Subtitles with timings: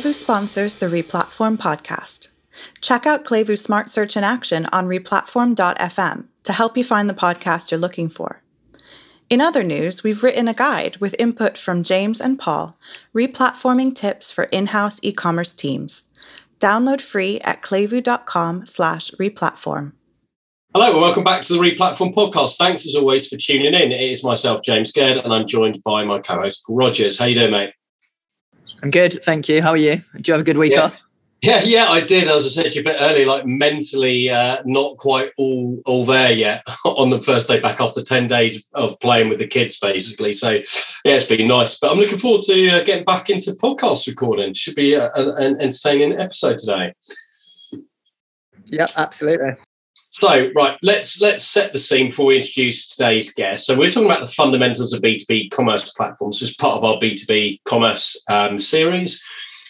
[0.00, 2.28] Klevu sponsors the Replatform podcast.
[2.80, 7.70] Check out Klevu Smart Search in action on replatform.fm to help you find the podcast
[7.70, 8.42] you're looking for.
[9.28, 12.78] In other news, we've written a guide with input from James and Paul,
[13.14, 16.04] replatforming tips for in-house e-commerce teams.
[16.60, 19.92] Download free at klevu.com slash replatform.
[20.72, 22.56] Hello and welcome back to the Replatform podcast.
[22.56, 23.92] Thanks as always for tuning in.
[23.92, 27.18] It is myself, James Gurd, and I'm joined by my co-host Paul Rogers.
[27.18, 27.74] How you doing, mate?
[28.82, 29.62] I'm good, thank you.
[29.62, 30.02] How are you?
[30.14, 30.82] Do you have a good week yeah.
[30.82, 30.96] off?
[31.42, 32.28] Yeah, yeah, I did.
[32.28, 36.04] As I said to you a bit earlier, like mentally uh, not quite all all
[36.04, 39.78] there yet on the first day back after ten days of playing with the kids,
[39.78, 40.34] basically.
[40.34, 41.78] So yeah, it's been nice.
[41.78, 44.52] But I'm looking forward to uh, getting back into podcast recording.
[44.52, 46.94] Should be uh, an entertaining episode today.
[48.66, 49.56] Yeah, absolutely.
[50.12, 53.66] So, right, let's let's set the scene before we introduce today's guest.
[53.66, 57.60] So, we're talking about the fundamentals of B2B commerce platforms as part of our B2B
[57.64, 59.22] commerce um, series.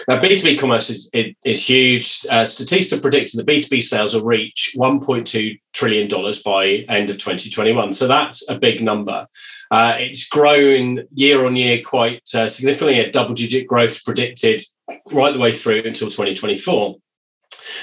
[0.08, 2.24] Now, B2B commerce is, is huge.
[2.30, 6.08] Uh, Statista predicted the B2B sales will reach $1.2 trillion
[6.44, 7.92] by end of 2021.
[7.92, 9.26] So that's a big number.
[9.70, 14.62] Uh, it's grown year on year quite uh, significantly, a double digit growth predicted
[15.12, 16.96] right the way through until 2024.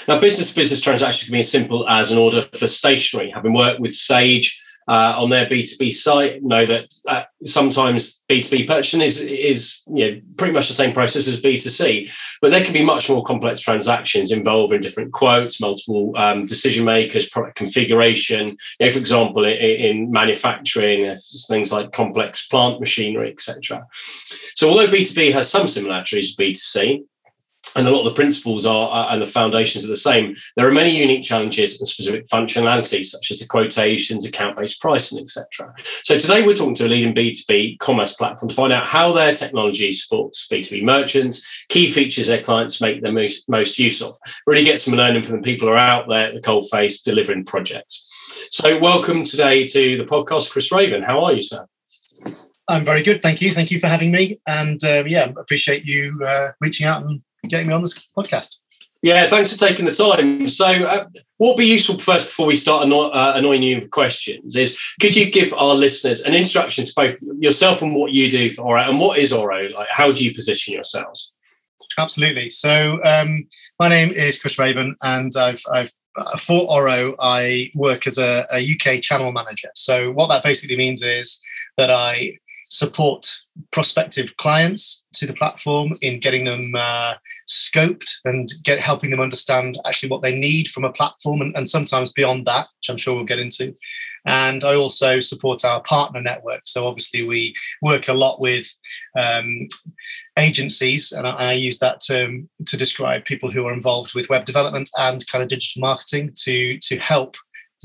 [0.08, 3.32] Now, business to business transactions can be as simple as an order for stationery.
[3.32, 9.02] Having worked with Sage uh, on their B2B site, know that uh, sometimes B2B purchasing
[9.02, 12.10] is, is you know, pretty much the same process as B2C,
[12.42, 17.28] but there can be much more complex transactions involving different quotes, multiple um, decision makers,
[17.28, 18.56] product configuration.
[18.80, 21.18] You know, for example, in, in manufacturing, uh,
[21.50, 23.86] things like complex plant machinery, etc.
[24.56, 27.04] So, although B2B has some similarities to B2C,
[27.76, 30.36] and a lot of the principles are, are, and the foundations are the same.
[30.56, 35.74] There are many unique challenges and specific functionalities, such as the quotations, account-based pricing, etc.
[36.04, 39.34] So today we're talking to a leading B2B commerce platform to find out how their
[39.34, 44.16] technology supports B2B merchants, key features their clients make the most, most use of.
[44.46, 47.02] Really get some learning from the people who are out there at the cold face
[47.02, 48.14] delivering projects.
[48.52, 51.04] So welcome today to the podcast, Chris Raven.
[51.04, 51.66] How are you, sir?
[52.70, 53.52] I'm very good, thank you.
[53.52, 57.68] Thank you for having me, and uh, yeah, appreciate you uh, reaching out and getting
[57.68, 58.56] me on this podcast.
[59.04, 60.48] Yeah, thanks for taking the time.
[60.50, 61.06] So, uh,
[61.38, 64.78] what would be useful first before we start anno- uh, annoying you with questions is
[65.00, 68.64] could you give our listeners an introduction to both yourself and what you do for
[68.64, 69.70] Oro and what is Oro?
[69.70, 71.36] Like, how do you position yourselves?
[72.00, 72.50] Absolutely.
[72.50, 73.48] So, um,
[73.80, 78.48] my name is Chris Raven, and I've, I've uh, for Oro, I work as a,
[78.52, 79.70] a UK channel manager.
[79.76, 81.40] So, what that basically means is
[81.78, 82.38] that I
[82.70, 83.32] support
[83.72, 87.16] prospective clients to the platform in getting them uh,
[87.48, 91.68] scoped and get helping them understand actually what they need from a platform and, and,
[91.68, 93.74] sometimes beyond that which i'm sure we'll get into.
[94.26, 96.62] And i also support our partner network.
[96.66, 98.68] So obviously we work a lot with
[99.18, 99.68] um,
[100.38, 104.46] agencies and I, I, use that term to describe people who are involved with web
[104.46, 107.36] development and kind of digital marketing to to help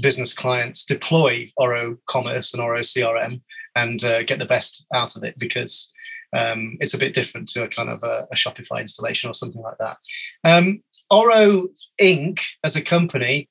[0.01, 3.41] business clients deploy oro commerce and oro crm
[3.75, 5.93] and uh, get the best out of it because
[6.33, 9.63] um, it's a bit different to a kind of a, a Shopify installation or something
[9.63, 9.97] like that.
[10.45, 11.69] Um, Oro
[12.01, 12.41] Inc.
[12.65, 13.49] as a company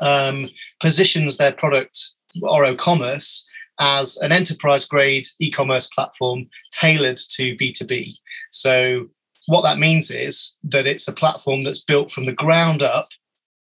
[0.00, 0.48] um,
[0.80, 1.98] positions their product
[2.42, 3.48] Oro Commerce
[3.78, 8.14] as an enterprise grade e-commerce platform tailored to B2B.
[8.50, 9.08] So
[9.46, 13.08] what that means is that it's a platform that's built from the ground up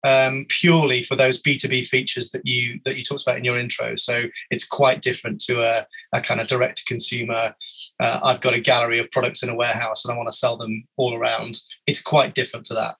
[0.03, 3.95] um, purely for those B2B features that you that you talked about in your intro.
[3.95, 7.55] So it's quite different to a, a kind of direct to consumer.
[7.99, 10.57] Uh, I've got a gallery of products in a warehouse and I want to sell
[10.57, 11.61] them all around.
[11.87, 12.95] It's quite different to that.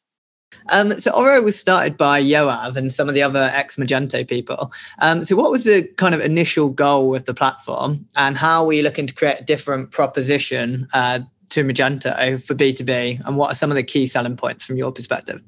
[0.69, 4.71] Um, so Oro was started by Yoav and some of the other ex Magento people.
[4.99, 8.73] Um, so what was the kind of initial goal with the platform, and how were
[8.73, 13.37] you looking to create a different proposition uh, to Magento for B two B, and
[13.37, 15.41] what are some of the key selling points from your perspective?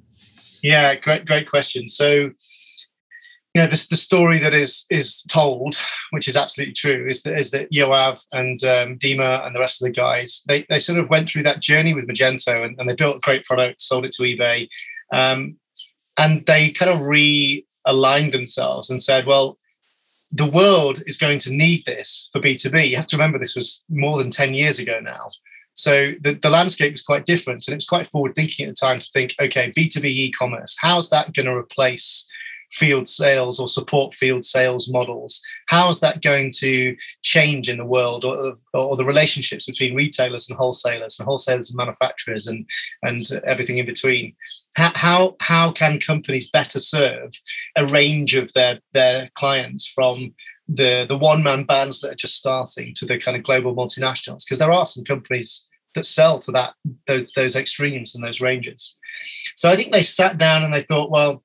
[0.64, 1.90] Yeah, great, great question.
[1.90, 2.32] So,
[3.54, 5.78] you know, this the story that is is told,
[6.12, 9.82] which is absolutely true, is that is that Yoav and um, Dima and the rest
[9.82, 12.90] of the guys they they sort of went through that journey with Magento and, and
[12.90, 14.70] they built a great product, sold it to eBay,
[15.12, 15.58] um,
[16.18, 19.58] and they kind of realigned themselves and said, well,
[20.32, 22.90] the world is going to need this for B2B.
[22.90, 25.28] You have to remember this was more than 10 years ago now.
[25.74, 29.00] So the, the landscape was quite different and it's quite forward thinking at the time
[29.00, 32.30] to think, okay, B2B e-commerce, how's that going to replace
[32.74, 35.42] field sales or support field sales models?
[35.68, 40.58] How's that going to change in the world or, or the relationships between retailers and
[40.58, 42.68] wholesalers and wholesalers and manufacturers and,
[43.04, 44.36] and everything in between?
[44.76, 47.32] How, how, how can companies better serve
[47.78, 50.34] a range of their, their clients from
[50.76, 54.44] the the one man bands that are just starting to the kind of global multinationals
[54.46, 56.74] because there are some companies that sell to that
[57.08, 58.98] those those extremes and those ranges.
[59.56, 61.44] So I think they sat down and they thought, well,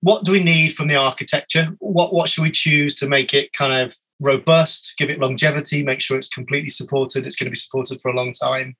[0.00, 1.76] what do we need from the architecture?
[1.78, 6.00] What what should we choose to make it kind of robust, give it longevity, make
[6.00, 7.26] sure it's completely supported.
[7.26, 8.76] It's going to be supported for a long time.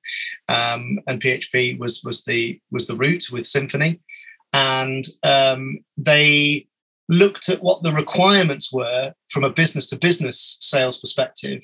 [0.49, 3.99] Um, and PHP was was the was the route with Symfony,
[4.53, 6.67] and um, they
[7.09, 11.61] looked at what the requirements were from a business to business sales perspective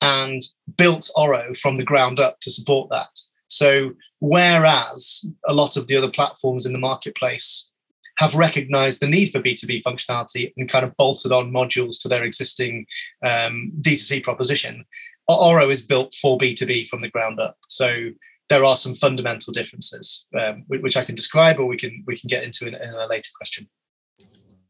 [0.00, 0.42] and
[0.76, 3.10] built Oro from the ground up to support that.
[3.48, 7.70] So, whereas a lot of the other platforms in the marketplace
[8.18, 12.24] have recognized the need for B2B functionality and kind of bolted on modules to their
[12.24, 12.86] existing
[13.24, 14.84] um, D2C proposition,
[15.28, 17.56] Oro is built for B2B from the ground up.
[17.68, 18.10] So,
[18.48, 22.28] there are some fundamental differences, um, which I can describe, or we can we can
[22.28, 23.68] get into in, in a later question.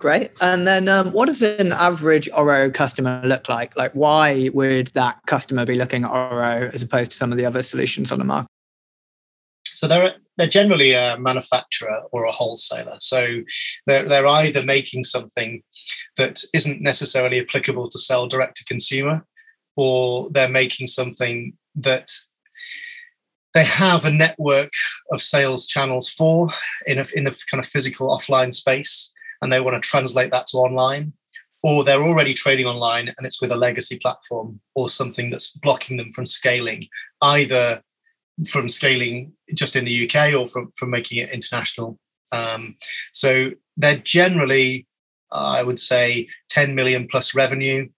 [0.00, 0.30] Great.
[0.40, 3.76] And then um, what does an average Oro customer look like?
[3.76, 7.44] Like, why would that customer be looking at Oro as opposed to some of the
[7.44, 8.48] other solutions on the market?
[9.72, 12.96] So they're they're generally a manufacturer or a wholesaler.
[13.00, 13.40] So
[13.86, 15.62] they're they're either making something
[16.16, 19.24] that isn't necessarily applicable to sell direct to consumer,
[19.76, 22.08] or they're making something that
[23.52, 24.70] they have a network
[25.10, 26.50] of sales channels for
[26.86, 30.46] in a, in the kind of physical offline space and they want to translate that
[30.48, 31.12] to online,
[31.62, 35.96] or they're already trading online and it's with a legacy platform or something that's blocking
[35.96, 36.88] them from scaling,
[37.22, 37.82] either
[38.46, 41.98] from scaling just in the UK or from, from making it international.
[42.30, 42.76] Um,
[43.12, 44.86] so they're generally,
[45.32, 47.88] I would say, 10 million plus revenue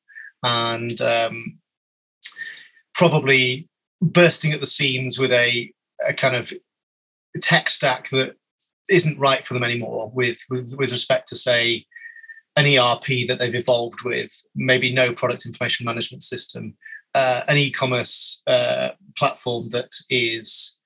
[0.42, 1.58] and um,
[2.94, 3.68] probably
[4.00, 5.72] bursting at the seams with a,
[6.06, 6.52] a kind of
[7.42, 8.36] tech stack that
[8.90, 11.86] isn't right for them anymore with, with, with respect to say
[12.56, 16.74] an ERP that they've evolved with, maybe no product information management system,
[17.14, 20.76] uh, an e-commerce uh, platform that is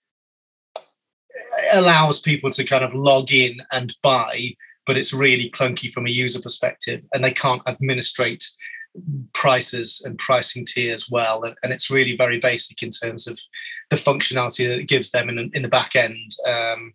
[1.73, 4.55] allows people to kind of log in and buy,
[4.87, 8.45] but it's really clunky from a user perspective, and they can't administrate
[9.33, 13.39] prices and pricing tiers well, and, and it's really very basic in terms of
[13.91, 16.31] the functionality that it gives them in, in the back end.
[16.47, 16.95] Um,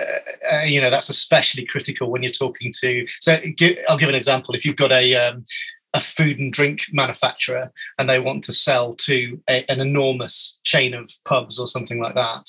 [0.00, 3.38] uh, uh, you know that's especially critical when you're talking to so
[3.88, 4.54] i'll give an example.
[4.54, 5.44] If you've got a um,
[5.94, 10.92] a food and drink manufacturer and they want to sell to a, an enormous chain
[10.92, 12.44] of pubs or something like that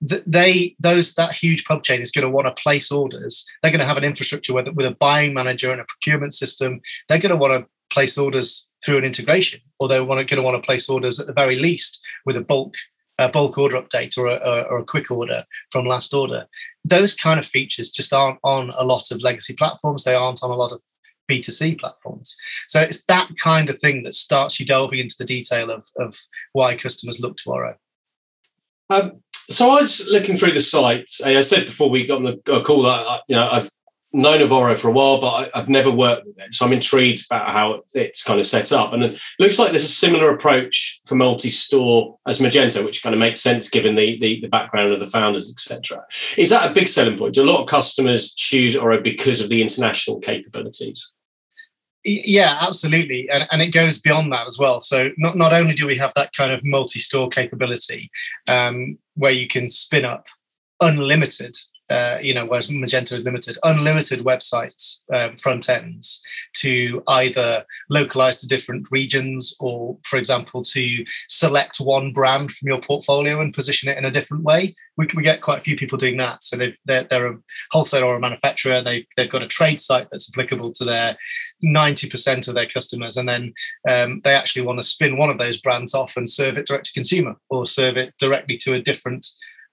[0.00, 3.46] they those that huge pub chain is going to want to place orders.
[3.62, 6.80] They're going to have an infrastructure with, with a buying manager and a procurement system.
[7.08, 10.62] They're going to want to place orders through an integration or they're going to want
[10.62, 12.74] to place orders at the very least with a bulk
[13.18, 16.46] a bulk order update or a, or a quick order from last order.
[16.84, 20.04] Those kind of features just aren't on a lot of legacy platforms.
[20.04, 20.80] They aren't on a lot of
[21.30, 22.36] B2C platforms.
[22.68, 26.18] So it's that kind of thing that starts you delving into the detail of, of
[26.52, 27.76] why customers look to Oro.
[28.90, 31.10] Um, so I was looking through the site.
[31.24, 33.70] I said before we got on the call that you know I've
[34.12, 36.54] known of Oro for a while, but I, have never worked with it.
[36.54, 38.92] So I'm intrigued about how it's kind of set up.
[38.92, 43.18] And it looks like there's a similar approach for multi-store as Magento, which kind of
[43.18, 46.02] makes sense given the, the, the background of the founders, etc.
[46.36, 47.34] Is that a big selling point?
[47.34, 51.14] Do a lot of customers choose Oro because of the international capabilities?
[52.04, 53.28] Yeah, absolutely.
[53.28, 54.80] And, and it goes beyond that as well.
[54.80, 58.10] So not, not only do we have that kind of multi-store capability
[58.48, 60.26] um, where you can spin up
[60.80, 61.56] unlimited
[61.90, 66.22] uh, you know, whereas Magento is limited, unlimited websites um, front ends
[66.56, 72.80] to either localize to different regions or, for example, to select one brand from your
[72.80, 74.74] portfolio and position it in a different way.
[74.96, 76.44] We, we get quite a few people doing that.
[76.44, 77.38] So they've, they're, they're a
[77.70, 78.82] wholesaler or a manufacturer.
[78.82, 81.16] They, they've got a trade site that's applicable to their
[81.64, 83.16] 90% of their customers.
[83.16, 83.54] And then
[83.88, 86.86] um, they actually want to spin one of those brands off and serve it direct
[86.86, 89.26] to consumer or serve it directly to a different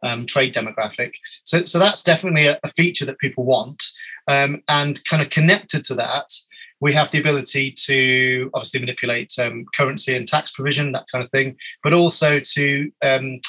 [0.06, 1.14] um, trade demographic.
[1.44, 3.84] So, so that's definitely a, a feature that people want.
[4.28, 6.34] Um, and kind of connected to that,
[6.80, 11.30] we have the ability to obviously manipulate um, currency and tax provision, that kind of
[11.30, 13.40] thing, but also to um,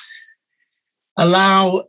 [1.17, 1.85] allow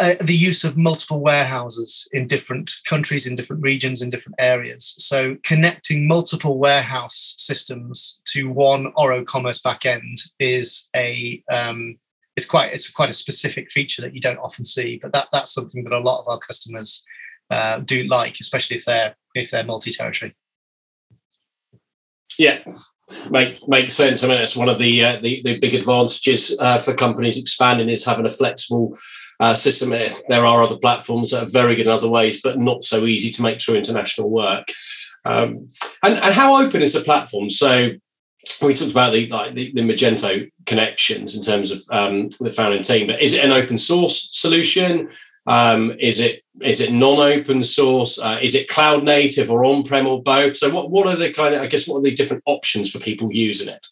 [0.00, 4.94] uh, the use of multiple warehouses in different countries, in different regions, in different areas.
[4.98, 11.98] So connecting multiple warehouse systems to one Oro Commerce backend is a um,
[12.36, 15.52] it's quite it's quite a specific feature that you don't often see, but that that's
[15.52, 17.04] something that a lot of our customers
[17.50, 20.34] uh, do like, especially if they're if they're multi-territory.
[22.38, 22.60] Yeah,
[23.30, 24.24] make makes sense.
[24.24, 27.90] I mean, it's one of the uh, the, the big advantages uh, for companies expanding
[27.90, 28.96] is having a flexible
[29.40, 29.90] uh, system.
[29.90, 33.30] There are other platforms that are very good in other ways, but not so easy
[33.32, 34.68] to make through international work.
[35.24, 35.68] Um,
[36.02, 37.50] and, and how open is the platform?
[37.50, 37.90] So
[38.60, 42.82] we talked about the like the, the Magento connections in terms of um, the founding
[42.82, 45.10] team, but is it an open source solution?
[45.46, 48.18] Um, is it is it non-open source?
[48.18, 50.56] Uh, is it cloud native or on-prem or both?
[50.56, 52.98] So what what are the kind of I guess what are the different options for
[52.98, 53.86] people using it?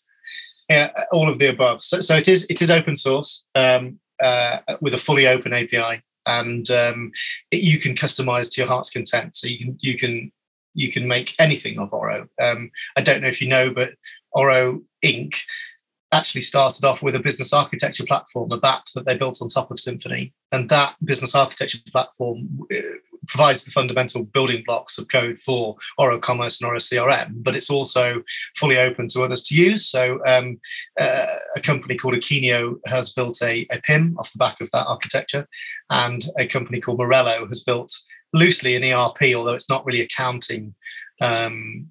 [0.69, 1.83] Yeah, all of the above.
[1.83, 6.03] So, so it is it is open source um, uh, with a fully open API,
[6.27, 7.11] and um,
[7.51, 9.35] it, you can customize to your heart's content.
[9.35, 10.33] So you can you can
[10.75, 12.29] you can make anything of Oro.
[12.41, 13.95] Um, I don't know if you know, but
[14.33, 15.35] Oro Inc.
[16.13, 19.71] actually started off with a business architecture platform, a BAP that they built on top
[19.71, 20.33] of Symfony.
[20.53, 22.77] And that business architecture platform uh,
[23.29, 27.71] provides the fundamental building blocks of code for Oro Commerce and Oro CRM, but it's
[27.71, 28.23] also
[28.57, 29.87] fully open to others to use.
[29.87, 30.59] So um,
[30.99, 34.87] uh, a company called Akeneo has built a, a PIM off the back of that
[34.87, 35.47] architecture,
[35.91, 37.93] and a company called Marello has built
[38.33, 40.75] loosely an ERP, although it's not really accounting
[41.21, 41.89] um,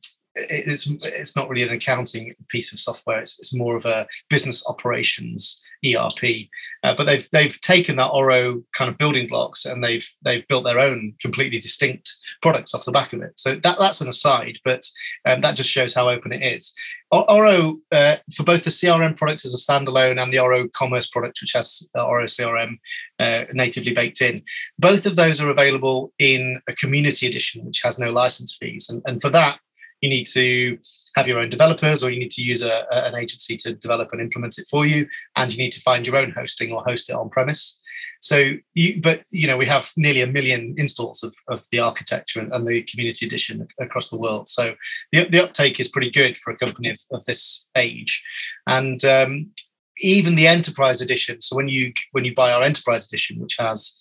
[0.49, 3.19] it's it's not really an accounting piece of software.
[3.19, 6.49] It's, it's more of a business operations ERP.
[6.83, 10.65] Uh, but they've they've taken that Oro kind of building blocks and they've they've built
[10.65, 13.39] their own completely distinct products off the back of it.
[13.39, 14.83] So that that's an aside, but
[15.25, 16.73] um, that just shows how open it is.
[17.11, 21.39] Oro uh, for both the CRM product as a standalone and the Oro Commerce product,
[21.41, 22.77] which has uh, Oro CRM
[23.17, 24.43] uh, natively baked in,
[24.77, 28.89] both of those are available in a community edition, which has no license fees.
[28.89, 29.59] And, and for that,
[30.01, 30.77] you need to
[31.15, 34.21] have your own developers or you need to use a, an agency to develop and
[34.21, 37.15] implement it for you and you need to find your own hosting or host it
[37.15, 37.79] on premise.
[38.21, 42.39] So you but you know we have nearly a million installs of, of the architecture
[42.39, 44.47] and, and the community edition across the world.
[44.49, 44.75] So
[45.11, 48.23] the, the uptake is pretty good for a company of, of this age.
[48.67, 49.51] And um,
[49.99, 53.99] even the enterprise edition so when you when you buy our enterprise edition which has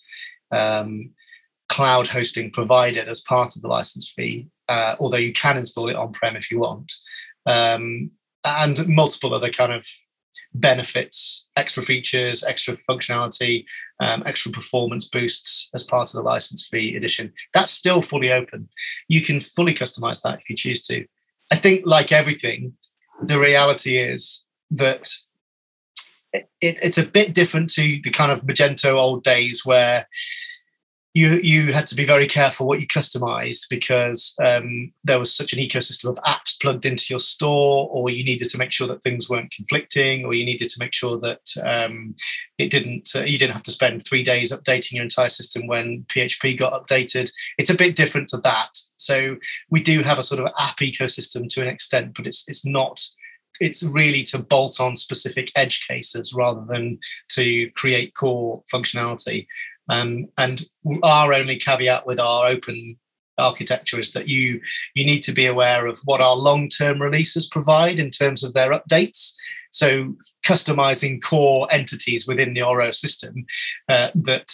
[0.51, 1.11] um,
[1.67, 5.95] cloud hosting provided as part of the license fee uh, although you can install it
[5.95, 6.93] on prem if you want,
[7.45, 8.11] um,
[8.45, 9.85] and multiple other kind of
[10.53, 13.65] benefits, extra features, extra functionality,
[13.99, 17.33] um, extra performance boosts as part of the license fee edition.
[17.53, 18.69] That's still fully open.
[19.07, 21.05] You can fully customize that if you choose to.
[21.51, 22.73] I think, like everything,
[23.21, 25.11] the reality is that
[26.31, 30.07] it, it's a bit different to the kind of Magento old days where
[31.19, 35.53] you you had to be very careful what you customized because um, there was such
[35.53, 39.03] an ecosystem of apps plugged into your store, or you needed to make sure that
[39.03, 42.15] things weren't conflicting, or you needed to make sure that um,
[42.57, 43.09] it didn't.
[43.15, 46.73] Uh, you didn't have to spend three days updating your entire system when PHP got
[46.73, 47.29] updated.
[47.57, 48.79] It's a bit different to that.
[48.95, 49.37] So
[49.69, 52.99] we do have a sort of app ecosystem to an extent, but it's it's not
[53.59, 56.99] it's really to bolt on specific edge cases rather than
[57.29, 59.47] to create core functionality.
[59.89, 60.63] Um, and
[61.03, 62.97] our only caveat with our open
[63.39, 64.61] architecture is that you
[64.93, 68.71] you need to be aware of what our long-term releases provide in terms of their
[68.71, 69.33] updates.
[69.71, 70.15] So
[70.45, 73.45] customizing core entities within the Oro system
[73.87, 74.51] uh, that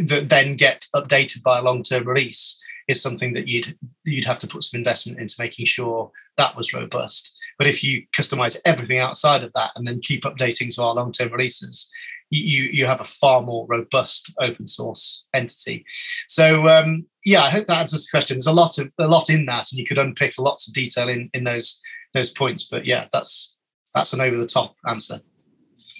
[0.00, 4.46] that then get updated by a long-term release is something that you'd you'd have to
[4.46, 7.36] put some investment into making sure that was robust.
[7.58, 11.32] But if you customize everything outside of that and then keep updating to our long-term
[11.32, 11.90] releases,
[12.30, 15.84] you you have a far more robust open source entity.
[16.26, 18.36] So um, yeah, I hope that answers the question.
[18.36, 21.08] There's a lot of a lot in that, and you could unpick lots of detail
[21.08, 21.80] in in those
[22.14, 22.64] those points.
[22.64, 23.56] But yeah, that's
[23.94, 25.20] that's an over the top answer.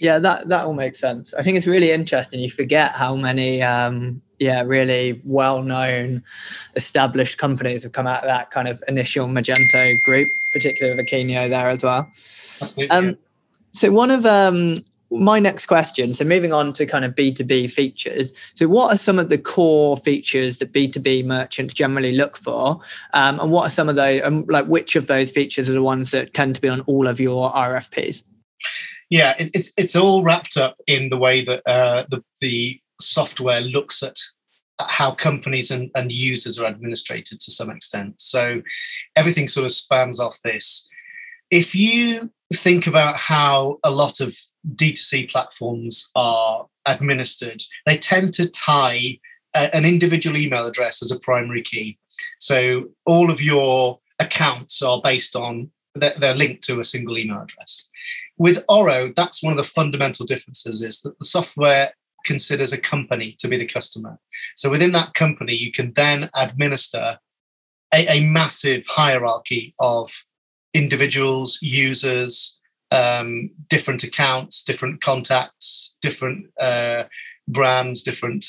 [0.01, 1.33] Yeah, that that all makes sense.
[1.35, 2.41] I think it's really interesting.
[2.41, 6.23] You forget how many um, yeah really well known
[6.75, 11.71] established companies have come out of that kind of initial Magento group, particularly Akeneo there
[11.71, 12.07] as well.
[12.09, 12.91] Absolutely.
[12.91, 13.19] Um,
[13.73, 14.77] so one of um,
[15.11, 18.33] my next question so moving on to kind of b2b features.
[18.55, 22.81] So what are some of the core features that b2b merchants generally look for?
[23.13, 25.83] Um, and what are some of those um, like which of those features are the
[25.83, 28.23] ones that tend to be on all of your rfps
[29.11, 33.61] yeah it, it's it's all wrapped up in the way that uh, the the software
[33.61, 34.17] looks at
[34.81, 38.21] how companies and, and users are administrated to some extent.
[38.21, 38.63] So
[39.15, 40.89] everything sort of spans off this
[41.51, 44.37] if you think about how a lot of
[44.75, 49.19] D2C platforms are administered, they tend to tie
[49.55, 51.99] a, an individual email address as a primary key.
[52.39, 57.43] So all of your accounts are based on, they're, they're linked to a single email
[57.43, 57.89] address.
[58.39, 61.93] With Oro, that's one of the fundamental differences is that the software
[62.25, 64.19] considers a company to be the customer.
[64.55, 67.19] So within that company, you can then administer
[67.95, 70.13] a, a massive hierarchy of
[70.77, 72.59] individuals, users,
[72.91, 77.05] um, different accounts, different contacts, different uh,
[77.49, 78.45] brands, different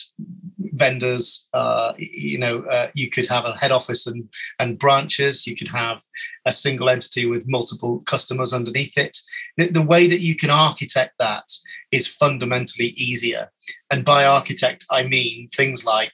[0.73, 1.47] vendors.
[1.53, 4.29] Uh, you know, uh, you could have a head office and
[4.59, 5.47] and branches.
[5.47, 6.01] You could have
[6.45, 9.17] a single entity with multiple customers underneath it.
[9.57, 11.47] The, the way that you can architect that
[11.91, 13.51] is fundamentally easier.
[13.89, 16.13] And by architect, I mean things like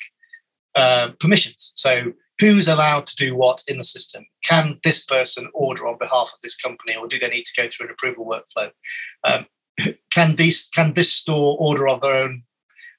[0.75, 1.73] uh, permissions.
[1.75, 4.25] So who's allowed to do what in the system?
[4.43, 7.67] Can this person order on behalf of this company, or do they need to go
[7.67, 8.71] through an approval workflow?
[9.23, 9.45] Um,
[10.11, 12.43] can these can this store order of their own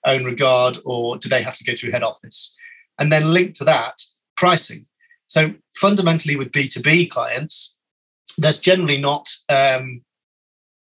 [0.06, 2.54] own regard, or do they have to go through head office?
[2.98, 4.02] And then link to that
[4.36, 4.86] pricing.
[5.26, 7.76] So fundamentally, with B two B clients,
[8.38, 10.02] there's generally not um,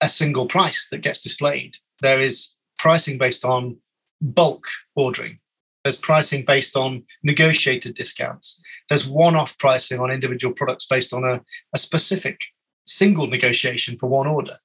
[0.01, 1.77] a single price that gets displayed.
[2.01, 3.77] There is pricing based on
[4.21, 4.65] bulk
[4.95, 5.39] ordering.
[5.85, 8.59] There's pricing based on negotiated discounts.
[8.89, 11.41] There's one off pricing on individual products based on a,
[11.75, 12.41] a specific
[12.87, 14.57] single negotiation for one order.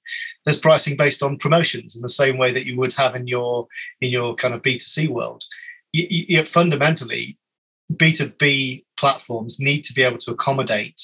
[0.46, 3.68] There's pricing based on promotions in the same way that you would have in your
[4.00, 5.44] in your kind of B2C world.
[5.92, 7.38] You, you, fundamentally,
[7.92, 11.00] B2B platforms need to be able to accommodate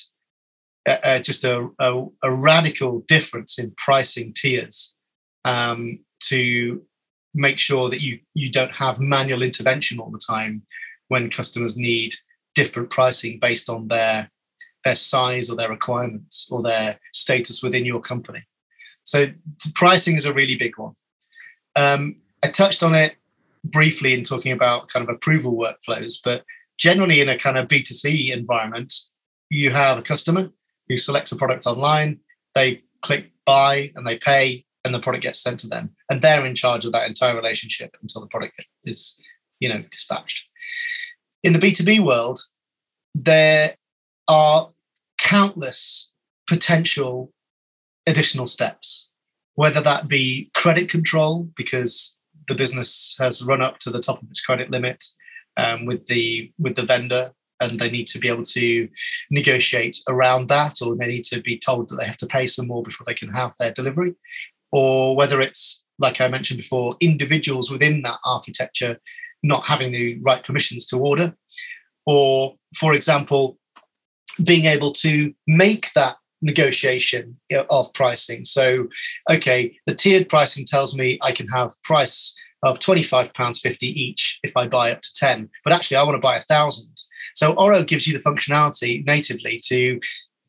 [0.86, 4.94] uh, just a, a, a, radical difference in pricing tiers
[5.44, 6.80] um, to
[7.36, 10.62] make sure that you you don't have manual intervention all the time
[11.08, 12.14] when customers need
[12.54, 14.30] different pricing based on their
[14.84, 18.42] their size or their requirements or their status within your company.
[19.04, 19.26] So
[19.74, 20.94] pricing is a really big one.
[21.74, 23.16] Um, I touched on it
[23.64, 26.44] briefly in talking about kind of approval workflows, but
[26.78, 28.92] generally in a kind of B2C environment,
[29.50, 30.50] you have a customer
[30.88, 32.20] who selects a product online,
[32.54, 35.90] they click buy and they pay, and the product gets sent to them.
[36.08, 39.20] And they're in charge of that entire relationship until the product is
[39.60, 40.48] you know dispatched.
[41.42, 42.40] In the b2b world
[43.14, 43.76] there
[44.28, 44.70] are
[45.18, 46.12] countless
[46.46, 47.32] potential
[48.06, 49.10] additional steps
[49.54, 54.28] whether that be credit control because the business has run up to the top of
[54.28, 55.02] its credit limit
[55.56, 58.86] um, with the with the vendor and they need to be able to
[59.30, 62.66] negotiate around that or they need to be told that they have to pay some
[62.66, 64.14] more before they can have their delivery
[64.72, 69.00] or whether it's like I mentioned before, individuals within that architecture
[69.42, 71.34] not having the right permissions to order,
[72.04, 73.58] or for example,
[74.42, 77.38] being able to make that negotiation
[77.70, 78.44] of pricing.
[78.44, 78.88] So,
[79.30, 84.66] okay, the tiered pricing tells me I can have price of £25.50 each if I
[84.66, 86.92] buy up to 10, but actually I want to buy a thousand.
[87.34, 90.00] So Oro gives you the functionality natively to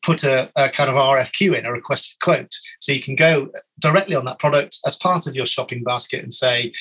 [0.08, 2.54] put a, a, kind of RFQ in, a request for quote.
[2.80, 6.32] So you can go directly on that product as part of your shopping basket and
[6.32, 6.72] say,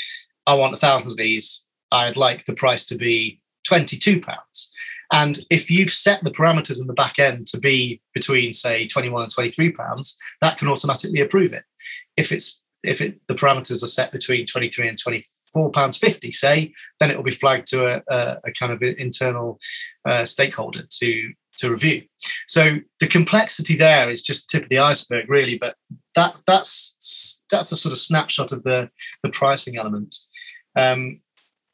[0.45, 1.65] I want a thousand of these.
[1.91, 4.23] I'd like the price to be £22.
[5.11, 9.23] And if you've set the parameters in the back end to be between, say, 21
[9.23, 11.63] and 23 pounds, that can automatically approve it.
[12.15, 16.71] If it's if it, the parameters are set between 23 and 24 pounds 50 say
[16.99, 19.59] then it will be flagged to a, a, a kind of internal
[20.05, 22.03] uh, stakeholder to to review.
[22.47, 25.57] So the complexity there is just the tip of the iceberg, really.
[25.57, 25.75] But
[26.15, 28.89] that that's that's a sort of snapshot of the
[29.23, 30.15] the pricing element.
[30.75, 31.21] Um,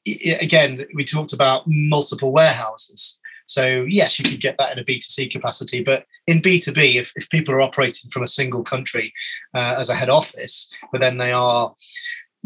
[0.06, 3.20] again, we talked about multiple warehouses.
[3.46, 7.30] So yes, you could get that in a B2C capacity, but in B2B, if, if
[7.30, 9.14] people are operating from a single country
[9.54, 11.74] uh, as a head office, but then they are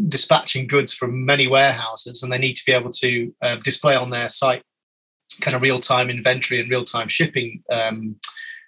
[0.07, 4.09] dispatching goods from many warehouses and they need to be able to uh, display on
[4.09, 4.63] their site
[5.41, 8.15] kind of real time inventory and real time shipping um,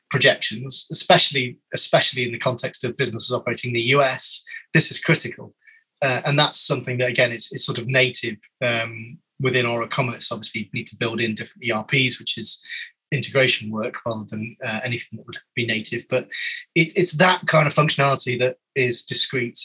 [0.09, 4.43] projections, especially especially in the context of businesses operating in the US.
[4.73, 5.53] This is critical,
[6.01, 10.31] uh, and that's something that again is, is sort of native um, within Oro Commerce.
[10.31, 12.63] Obviously, you need to build in different ERPs, which is
[13.11, 16.05] integration work rather than uh, anything that would be native.
[16.09, 16.27] But
[16.75, 19.59] it, it's that kind of functionality that is discrete.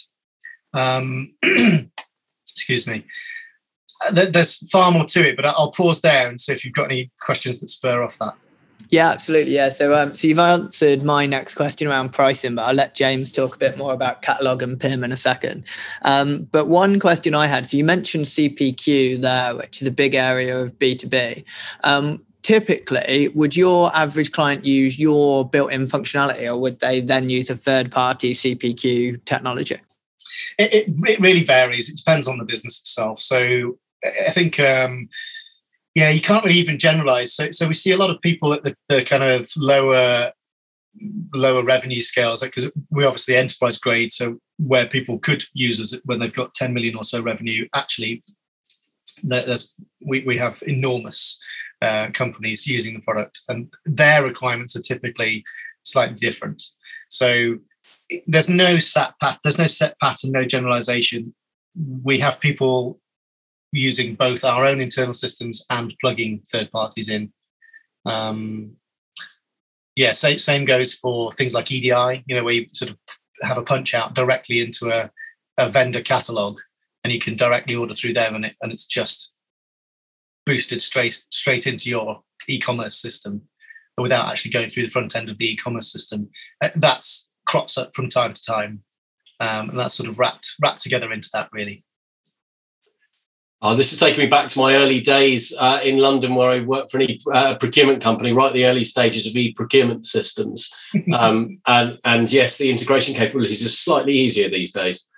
[0.72, 1.34] Um,
[2.46, 3.04] excuse me.
[4.06, 6.84] Uh, there's far more to it, but I'll pause there and see if you've got
[6.84, 8.34] any questions that spur off that.
[8.90, 9.54] Yeah, absolutely.
[9.54, 9.70] Yeah.
[9.70, 13.56] So, um, so you've answered my next question around pricing, but I'll let James talk
[13.56, 15.64] a bit more about catalog and PIM in a second.
[16.02, 20.14] Um, but one question I had, so you mentioned CPQ there, which is a big
[20.14, 21.44] area of B2B.
[21.82, 27.50] Um, typically, would your average client use your built-in functionality, or would they then use
[27.50, 29.80] a third-party CPQ technology?
[30.58, 31.88] It, it, really varies.
[31.88, 33.20] It depends on the business itself.
[33.20, 35.08] So I think um,
[35.94, 37.34] yeah, you can't really even generalize.
[37.34, 40.32] So, so we see a lot of people at the, the kind of lower
[41.34, 44.12] lower revenue scales because we obviously enterprise grade.
[44.12, 48.22] So where people could use us when they've got 10 million or so revenue, actually,
[49.22, 51.40] there's we, we have enormous
[51.80, 55.44] uh, companies using the product, and their requirements are typically
[55.84, 56.62] slightly different.
[57.08, 57.58] So
[58.26, 61.34] there's no set path, there's no set pattern, no generalization.
[62.02, 63.00] We have people
[63.74, 67.32] using both our own internal systems and plugging third parties in.
[68.06, 68.76] Um,
[69.96, 72.24] yeah, same same goes for things like EDI.
[72.26, 72.98] You know, where you sort of
[73.42, 75.10] have a punch out directly into a,
[75.58, 76.60] a vendor catalog,
[77.02, 79.34] and you can directly order through them, and it and it's just
[80.46, 83.42] boosted straight straight into your e-commerce system
[83.96, 86.28] without actually going through the front end of the e-commerce system.
[86.60, 88.82] Uh, that's crops up from time to time,
[89.40, 91.84] um, and that's sort of wrapped wrapped together into that really.
[93.66, 96.61] Oh, this is taking me back to my early days uh, in London, where I
[96.61, 100.70] worked for a uh, procurement company, right at the early stages of e-procurement systems.
[101.12, 105.09] Um, and and yes, the integration capabilities are slightly easier these days.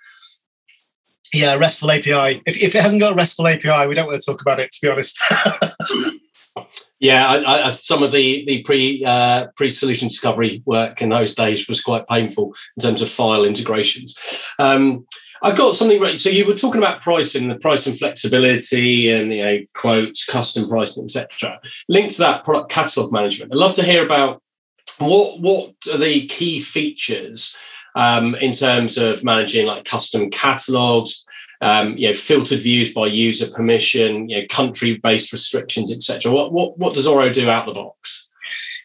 [1.32, 2.42] Yeah, RESTful API.
[2.46, 4.72] If, if it hasn't got a RESTful API, we don't want to talk about it.
[4.72, 5.22] To be honest.
[6.98, 11.34] yeah, I, I, some of the the pre uh, pre solution discovery work in those
[11.34, 14.16] days was quite painful in terms of file integrations.
[14.58, 15.06] Um,
[15.42, 16.18] I've got something right.
[16.18, 21.04] So you were talking about pricing, the pricing flexibility, and you know quotes, custom pricing,
[21.04, 21.60] etc.
[21.88, 23.52] Linked to that, product catalog management.
[23.52, 24.42] I'd love to hear about
[24.98, 27.54] what what are the key features
[27.94, 31.24] um, in terms of managing like custom catalogs,
[31.60, 36.32] um, you know, filtered views by user permission, you know, country-based restrictions, etc.
[36.32, 38.30] What what what does Oro do out of the box?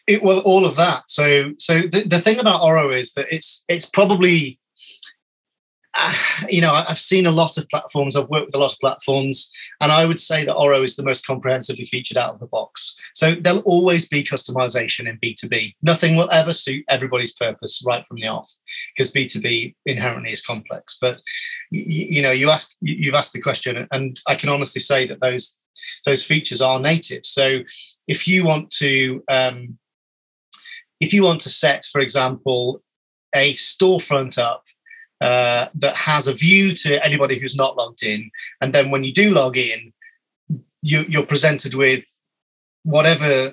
[0.06, 1.04] It, well, all of that.
[1.08, 4.58] So so the, the thing about Oro is that it's it's probably
[6.48, 8.16] you know, I've seen a lot of platforms.
[8.16, 9.50] I've worked with a lot of platforms,
[9.80, 12.96] and I would say that Oro is the most comprehensively featured out of the box.
[13.14, 15.74] So there'll always be customization in B2B.
[15.82, 18.50] Nothing will ever suit everybody's purpose right from the off,
[18.94, 20.96] because B2B inherently is complex.
[21.00, 21.20] But
[21.70, 25.20] you, you know, you ask, you've asked the question, and I can honestly say that
[25.20, 25.58] those
[26.06, 27.24] those features are native.
[27.24, 27.60] So
[28.06, 29.78] if you want to um,
[31.00, 32.80] if you want to set, for example,
[33.34, 34.62] a storefront up
[35.22, 38.28] uh, that has a view to anybody who's not logged in.
[38.60, 39.92] And then when you do log in,
[40.82, 42.04] you, you're presented with
[42.82, 43.52] whatever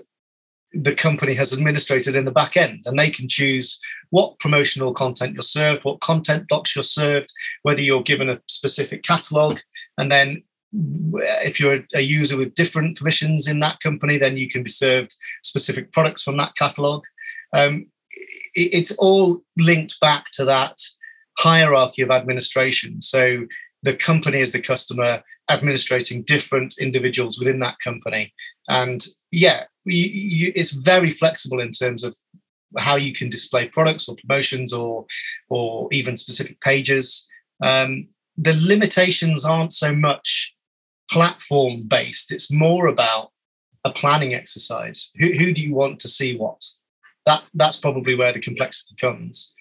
[0.73, 2.79] the company has administrated in the back end.
[2.85, 3.79] And they can choose
[4.09, 9.03] what promotional content you're served what content blocks you're served whether you're given a specific
[9.03, 9.59] catalog.
[9.99, 14.63] And then if you're a user with different permissions in that company then you can
[14.63, 17.03] be served specific products from that catalog.
[17.53, 17.87] Um,
[18.55, 20.79] it's all linked back to that
[21.39, 23.01] hierarchy of administration.
[23.01, 23.45] So
[23.83, 28.33] the company is the customer administrating different individuals within that company.
[28.67, 32.15] And yeah, you, you, it's very flexible in terms of
[32.77, 35.05] how you can display products or promotions or
[35.49, 37.27] or even specific pages.
[37.63, 40.55] Um, the limitations aren't so much
[41.09, 43.31] platform based; it's more about
[43.85, 45.11] a planning exercise.
[45.19, 46.63] Who, who do you want to see what?
[47.25, 49.55] That that's probably where the complexity comes.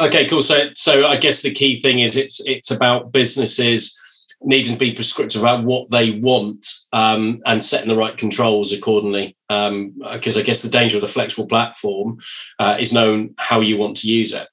[0.00, 0.42] Okay, cool.
[0.42, 3.96] So, so I guess the key thing is it's it's about businesses
[4.42, 9.36] needing to be prescriptive about what they want um, and setting the right controls accordingly.
[9.48, 12.18] Because um, I guess the danger of the flexible platform
[12.58, 14.48] uh, is knowing how you want to use it.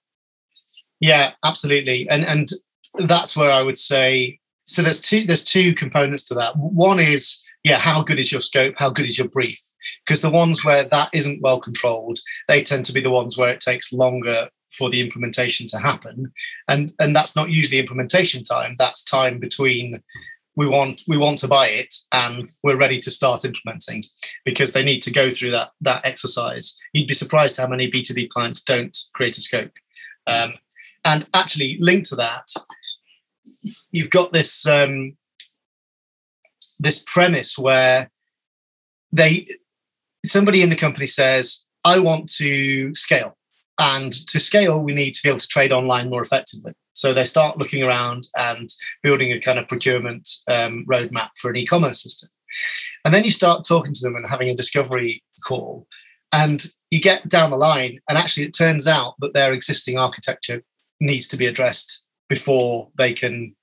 [1.00, 2.50] Yeah, absolutely, and and
[3.00, 4.40] that's where I would say.
[4.66, 6.56] So there's two there's two components to that.
[6.56, 8.76] One is yeah, how good is your scope?
[8.78, 9.60] How good is your brief?
[10.06, 13.50] Because the ones where that isn't well controlled, they tend to be the ones where
[13.50, 16.32] it takes longer for the implementation to happen.
[16.68, 18.76] And and that's not usually implementation time.
[18.78, 20.02] That's time between
[20.56, 24.04] we want we want to buy it and we're ready to start implementing
[24.44, 26.78] because they need to go through that that exercise.
[26.94, 29.72] You'd be surprised how many b2b clients don't create a scope.
[30.28, 30.54] Um,
[31.04, 32.48] and actually linked to that
[33.92, 35.18] you've got this um,
[36.80, 38.10] this premise where
[39.12, 39.48] they
[40.26, 43.38] somebody in the company says i want to scale
[43.82, 46.74] and to scale, we need to be able to trade online more effectively.
[46.94, 48.70] So they start looking around and
[49.02, 52.30] building a kind of procurement um, roadmap for an e-commerce system.
[53.04, 55.88] And then you start talking to them and having a discovery call.
[56.32, 60.62] And you get down the line, and actually, it turns out that their existing architecture
[61.00, 63.56] needs to be addressed before they can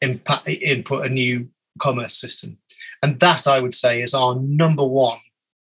[0.00, 1.48] impact, input a new
[1.80, 2.58] commerce system.
[3.02, 5.18] And that, I would say, is our number one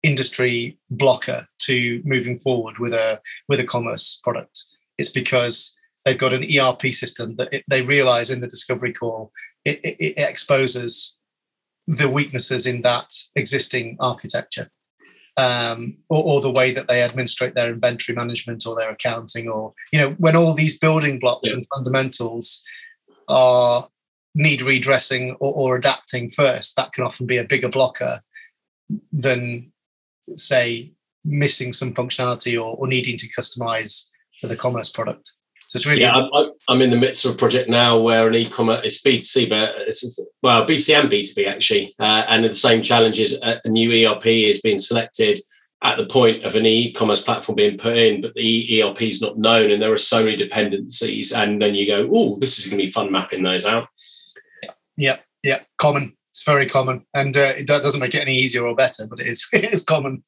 [0.05, 4.65] industry blocker to moving forward with a with a commerce product.
[4.99, 9.33] It's because they've got an ERP system that it, they realize in the discovery call
[9.65, 11.17] it, it, it exposes
[11.87, 14.71] the weaknesses in that existing architecture.
[15.37, 19.75] Um, or, or, the way that they administrate their inventory management or their accounting, or
[19.93, 21.57] you know, when all these building blocks yeah.
[21.57, 22.63] and fundamentals
[23.27, 23.89] are
[24.37, 28.21] need redressing or, or, adapting first, that can often be a bigger blocker
[29.13, 29.73] than
[30.35, 30.93] say
[31.25, 34.11] missing some functionality or, or needing to customize
[34.41, 35.33] for the commerce product
[35.67, 36.15] So it's really yeah.
[36.15, 39.75] I'm, I'm in the midst of a project now where an e-commerce it's B2C, but
[39.79, 43.37] it's well B2C and B2B actually, uh, and the same challenges.
[43.43, 45.41] A new ERP is being selected
[45.83, 49.39] at the point of an e-commerce platform being put in, but the ERP is not
[49.39, 51.33] known, and there are so many dependencies.
[51.33, 53.89] And then you go, "Oh, this is going to be fun mapping those out."
[54.97, 56.17] Yeah, yeah, common.
[56.35, 59.29] It's very common, and uh, it doesn't make it any easier or better, but it
[59.29, 60.25] is it is common.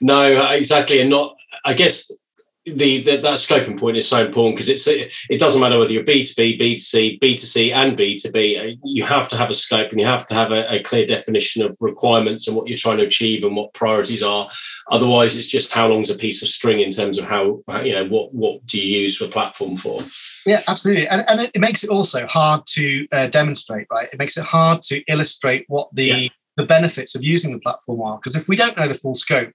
[0.00, 1.34] No, exactly, and not.
[1.64, 2.12] I guess
[2.64, 5.92] the, the, that scoping point is so important because it's it, it doesn't matter whether
[5.92, 8.74] you're B2B, B2C, B2C, and B2B.
[8.74, 11.04] Uh, you have to have a scope and you have to have a, a, clear
[11.04, 14.48] definition of requirements and what you're trying to achieve and what priorities are.
[14.92, 18.06] Otherwise, it's just how long's a piece of string in terms of how you know
[18.06, 20.02] what what do you use the platform for.
[20.46, 23.86] Yeah, absolutely, and and it makes it also hard to uh, demonstrate.
[23.90, 26.28] Right, it makes it hard to illustrate what the yeah.
[26.56, 29.52] the benefits of using the platform are because if we don't know the full scope,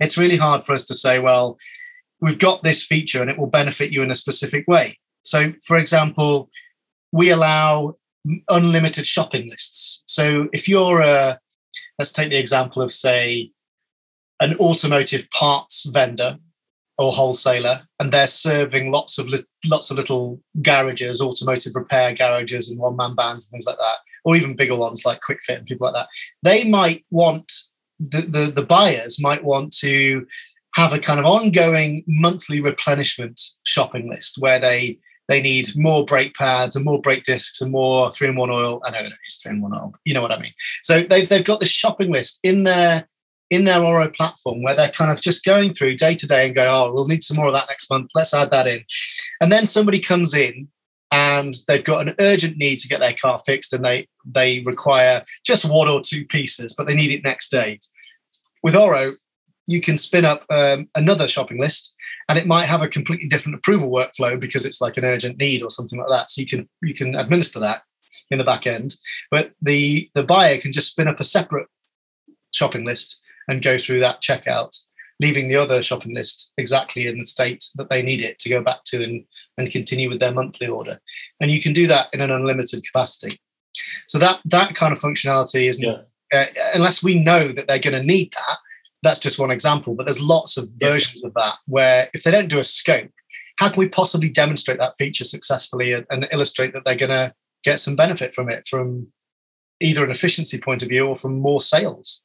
[0.00, 1.58] it's really hard for us to say, well
[2.20, 4.98] we've got this feature and it will benefit you in a specific way.
[5.22, 6.50] So, for example,
[7.12, 7.96] we allow
[8.48, 10.02] unlimited shopping lists.
[10.06, 11.38] So, if you're a,
[11.98, 13.50] let's take the example of, say,
[14.40, 16.38] an automotive parts vendor
[16.98, 19.28] or wholesaler, and they're serving lots of
[19.68, 23.96] lots of little garages, automotive repair garages, and one man bands and things like that,
[24.24, 26.08] or even bigger ones like Kwik Fit and people like that.
[26.42, 27.50] They might want
[27.98, 30.26] the, the, the buyers might want to
[30.74, 34.98] have a kind of ongoing monthly replenishment shopping list where they
[35.28, 38.80] they need more brake pads and more brake discs and more three in one oil.
[38.84, 40.52] I know don't use three in one oil, you know what I mean.
[40.82, 43.08] So they've they've got this shopping list in their
[43.50, 46.54] in their Oro platform where they're kind of just going through day to day and
[46.54, 48.10] going, oh, we'll need some more of that next month.
[48.14, 48.84] Let's add that in.
[49.40, 50.68] And then somebody comes in
[51.12, 55.24] and they've got an urgent need to get their car fixed and they they require
[55.44, 57.78] just one or two pieces, but they need it next day.
[58.62, 59.14] With Oro,
[59.66, 61.94] you can spin up um, another shopping list
[62.28, 65.62] and it might have a completely different approval workflow because it's like an urgent need
[65.62, 67.82] or something like that so you can you can administer that
[68.30, 68.94] in the back end
[69.30, 71.66] but the the buyer can just spin up a separate
[72.52, 74.76] shopping list and go through that checkout
[75.18, 78.60] leaving the other shopping list exactly in the state that they need it to go
[78.62, 79.24] back to and,
[79.56, 81.00] and continue with their monthly order
[81.40, 83.40] and you can do that in an unlimited capacity
[84.06, 86.02] so that that kind of functionality is yeah.
[86.32, 88.58] uh, unless we know that they're going to need that
[89.06, 91.24] that's just one example, but there's lots of versions yes.
[91.24, 93.10] of that where if they don't do a scope,
[93.58, 97.32] how can we possibly demonstrate that feature successfully and, and illustrate that they're going to
[97.62, 99.10] get some benefit from it from
[99.80, 102.22] either an efficiency point of view or from more sales?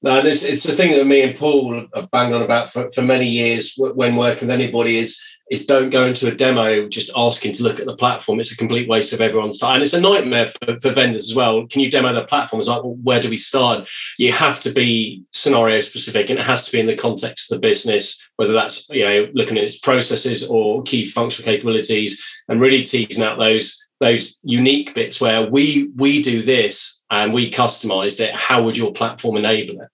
[0.00, 3.02] No, it's, it's the thing that me and Paul have banged on about for, for
[3.02, 7.52] many years when working with anybody is is don't go into a demo just asking
[7.54, 8.38] to look at the platform.
[8.38, 9.76] It's a complete waste of everyone's time.
[9.76, 11.66] And it's a nightmare for, for vendors as well.
[11.66, 12.60] Can you demo the platform?
[12.60, 13.88] It's like, well, where do we start?
[14.18, 17.56] You have to be scenario specific and it has to be in the context of
[17.56, 22.60] the business, whether that's, you know, looking at its processes or key functional capabilities and
[22.60, 28.20] really teasing out those those unique bits where we we do this and we customized
[28.20, 29.88] it how would your platform enable it?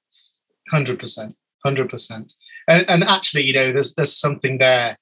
[0.72, 1.34] 100%
[1.66, 2.34] 100%
[2.68, 4.98] and, and actually you know there's there's something there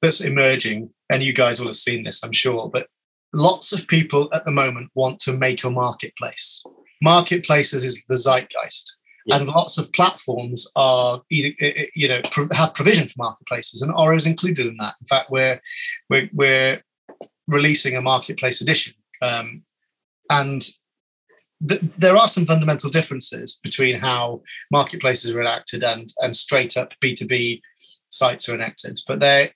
[0.00, 2.88] that's emerging and you guys will have seen this i'm sure but
[3.32, 6.62] lots of people at the moment want to make a marketplace.
[7.02, 8.98] Marketplaces is the zeitgeist.
[9.24, 9.36] Yeah.
[9.36, 11.54] and lots of platforms are either
[11.94, 14.94] you know have provision for marketplaces and Oro is included in that.
[15.00, 15.60] In fact we're
[16.10, 16.82] we're, we're
[17.46, 18.94] releasing a marketplace edition.
[19.20, 19.62] Um,
[20.30, 20.62] and
[21.66, 26.92] th- there are some fundamental differences between how marketplaces are enacted and, and straight up
[27.02, 27.60] B2B
[28.08, 29.00] sites are enacted.
[29.06, 29.52] But they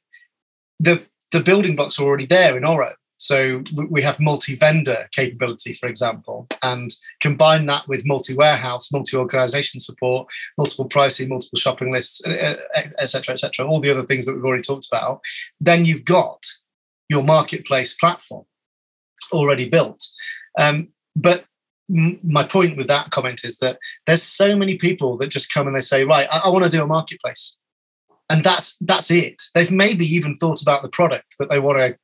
[0.79, 2.92] the, the building blocks are already there in Oro.
[3.18, 10.85] So we have multi-vendor capability, for example, and combine that with multi-warehouse, multi-organization support, multiple
[10.85, 13.66] pricing, multiple shopping lists, eh, eh, eh, etc., etc.
[13.66, 15.22] all the other things that we've already talked about.
[15.61, 16.44] Then you've got
[17.09, 18.45] your marketplace platform
[19.33, 20.07] already built.
[20.59, 21.45] Um, but
[21.88, 25.77] my point with that comment is that there's so many people that just come and
[25.77, 27.59] they say, right, I, I want to do a marketplace.
[28.29, 29.40] And that's that's it.
[29.55, 31.97] They've maybe even thought about the product that they want to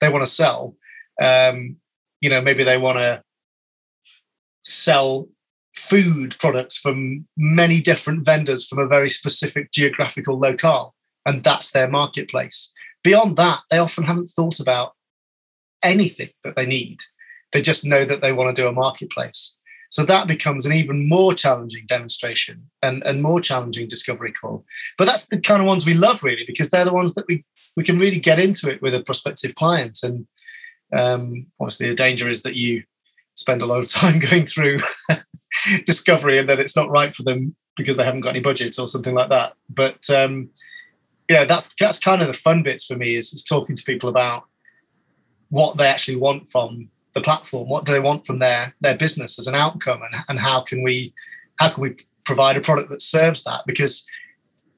[0.00, 0.74] they want to sell.
[1.22, 1.76] Um,
[2.20, 3.22] you know, maybe they want to
[4.64, 5.28] sell
[5.76, 11.88] food products from many different vendors from a very specific geographical locale, and that's their
[11.88, 12.74] marketplace.
[13.04, 14.92] Beyond that, they often haven't thought about
[15.82, 16.98] anything that they need.
[17.52, 19.56] They just know that they want to do a marketplace.
[19.90, 24.64] So that becomes an even more challenging demonstration and, and more challenging discovery call.
[24.98, 27.44] But that's the kind of ones we love really, because they're the ones that we,
[27.74, 30.00] we can really get into it with a prospective client.
[30.02, 30.26] And
[30.94, 32.82] um, obviously the danger is that you
[33.34, 34.78] spend a lot of time going through
[35.86, 38.88] discovery and then it's not right for them because they haven't got any budget or
[38.88, 39.54] something like that.
[39.70, 40.50] But um,
[41.28, 43.84] you know that's that's kind of the fun bits for me is, is talking to
[43.84, 44.44] people about
[45.50, 47.68] what they actually want from the platform.
[47.68, 50.02] What do they want from their their business as an outcome?
[50.02, 51.14] And, and how can we
[51.58, 53.62] how can we provide a product that serves that?
[53.66, 54.06] Because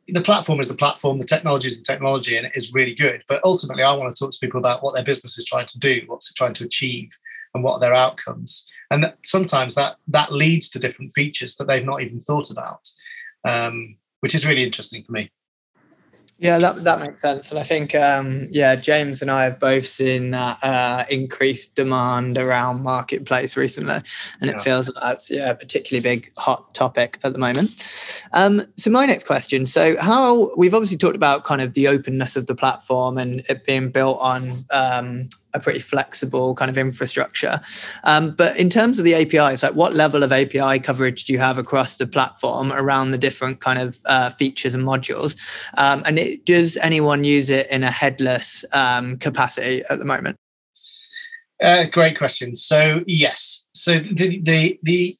[0.08, 3.22] the platform is the platform the technology is the technology and it is really good.
[3.28, 5.78] But ultimately i want to talk to people about what their business is trying to
[5.78, 7.10] do what's it trying to achieve
[7.54, 8.68] and what are their outcomes.
[8.90, 12.88] And that sometimes that that leads to different features that they've not even thought about
[13.44, 15.30] um, which is really interesting for me
[16.40, 19.86] yeah, that that makes sense, and I think um, yeah, James and I have both
[19.86, 23.96] seen that uh, increased demand around marketplace recently,
[24.40, 24.56] and yeah.
[24.56, 27.70] it feels like that's yeah a particularly big hot topic at the moment.
[28.32, 32.36] Um, so my next question: so how we've obviously talked about kind of the openness
[32.36, 37.60] of the platform and it being built on um, a pretty flexible kind of infrastructure.
[38.04, 41.38] Um, but in terms of the APIs, like what level of API coverage do you
[41.38, 45.38] have across the platform around the different kind of uh, features and modules?
[45.76, 50.36] Um, and it, does anyone use it in a headless um, capacity at the moment?
[51.60, 52.54] Uh, great question.
[52.54, 55.16] So yes, so the the the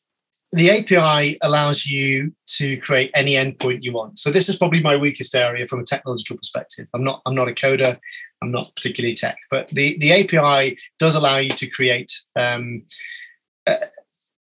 [0.52, 4.18] the API allows you to create any endpoint you want.
[4.18, 6.88] So this is probably my weakest area from a technological perspective.
[6.92, 7.98] I'm not I'm not a coder.
[8.42, 12.82] I'm not particularly tech, but the the API does allow you to create um,
[13.66, 13.76] uh,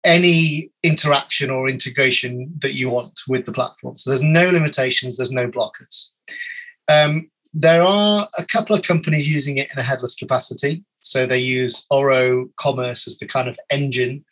[0.03, 3.95] any interaction or integration that you want with the platform.
[3.97, 5.17] So there's no limitations.
[5.17, 6.07] There's no blockers.
[6.87, 10.83] Um, there are a couple of companies using it in a headless capacity.
[10.95, 14.23] So they use Oro Commerce as the kind of engine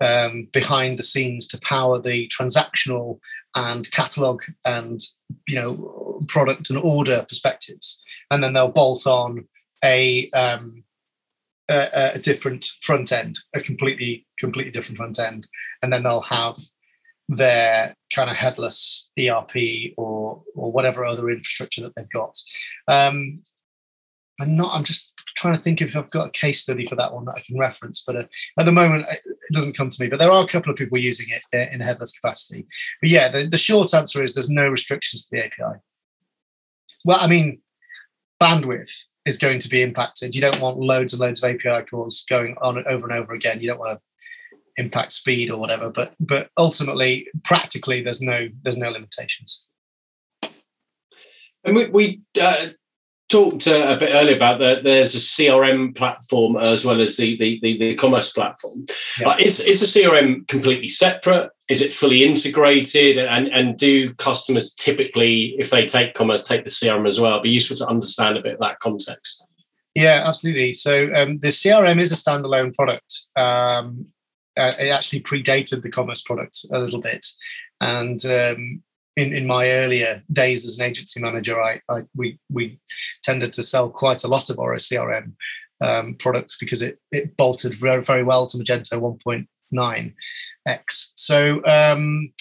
[0.00, 3.20] um, behind the scenes to power the transactional
[3.54, 5.00] and catalog and
[5.46, 9.46] you know product and order perspectives, and then they'll bolt on
[9.84, 10.84] a um,
[11.68, 15.46] a, a, different front end, a completely completely different front end,
[15.82, 16.56] and then they'll have
[17.28, 22.38] their kind of headless ERP or or whatever other infrastructure that they've got.
[22.88, 23.38] Um,
[24.40, 24.74] I'm not.
[24.74, 27.36] I'm just trying to think if I've got a case study for that one that
[27.36, 28.24] I can reference, but uh,
[28.58, 29.06] at the moment
[29.48, 30.08] it doesn't come to me.
[30.08, 32.66] But there are a couple of people using it uh, in a headless capacity.
[33.00, 35.80] But yeah, the, the short answer is there's no restrictions to the API.
[37.04, 37.60] Well, I mean,
[38.40, 38.90] bandwidth
[39.26, 40.34] is going to be impacted.
[40.34, 43.60] You don't want loads and loads of API calls going on over and over again.
[43.60, 45.90] You don't want to impact speed or whatever.
[45.90, 49.68] But but ultimately, practically, there's no there's no limitations.
[51.64, 52.68] And we, we uh,
[53.34, 57.36] talked uh, a bit earlier about that there's a CRM platform as well as the
[57.36, 58.86] the, the, the commerce platform.
[59.18, 59.30] Yeah.
[59.30, 61.50] Uh, is, is the CRM completely separate?
[61.68, 63.18] Is it fully integrated?
[63.18, 67.32] And, and do customers typically, if they take commerce, take the CRM as well?
[67.32, 69.44] It'd be useful to understand a bit of that context.
[69.96, 70.72] Yeah, absolutely.
[70.72, 73.26] So um, the CRM is a standalone product.
[73.34, 74.06] Um,
[74.56, 77.26] uh, it actually predated the commerce product a little bit.
[77.80, 78.82] And um,
[79.16, 82.80] in, in my earlier days as an agency manager, I, I we we
[83.22, 85.32] tended to sell quite a lot of Oro CRM
[85.80, 89.16] um, products because it it bolted very very well to Magento
[89.72, 91.12] 1.9x.
[91.16, 92.32] So um,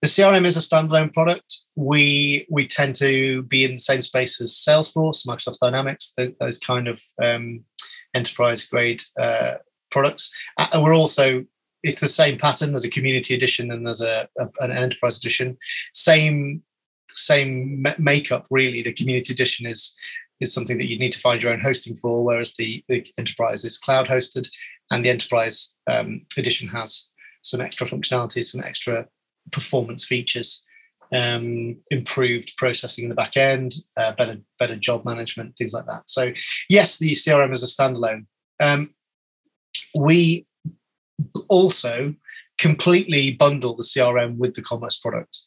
[0.00, 1.60] the CRM is a standalone product.
[1.76, 6.58] We we tend to be in the same space as Salesforce, Microsoft Dynamics, those, those
[6.58, 7.64] kind of um,
[8.14, 9.54] enterprise grade uh,
[9.90, 10.34] products.
[10.58, 11.44] And we're also
[11.84, 12.70] it's the same pattern.
[12.70, 15.56] There's a community edition and there's a, a an enterprise edition.
[15.92, 16.62] Same
[17.12, 18.82] same makeup really.
[18.82, 19.96] The community edition is
[20.40, 23.64] is something that you need to find your own hosting for, whereas the, the enterprise
[23.64, 24.48] is cloud hosted,
[24.90, 27.10] and the enterprise um, edition has
[27.42, 29.06] some extra functionality, some extra
[29.52, 30.64] performance features,
[31.12, 36.02] um, improved processing in the back end, uh, better better job management, things like that.
[36.06, 36.32] So
[36.68, 38.24] yes, the CRM is a standalone.
[38.58, 38.94] Um,
[39.94, 40.46] we
[41.48, 42.14] also
[42.58, 45.42] completely bundle the CRM with the commerce product.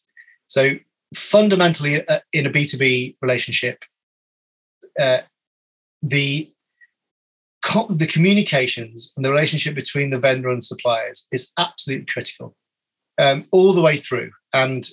[0.47, 0.73] So
[1.15, 3.83] fundamentally, uh, in a B2B relationship,
[4.99, 5.19] uh,
[6.01, 6.51] the
[7.89, 12.55] the communications and the relationship between the vendor and suppliers is absolutely critical
[13.17, 14.31] um, all the way through.
[14.53, 14.87] And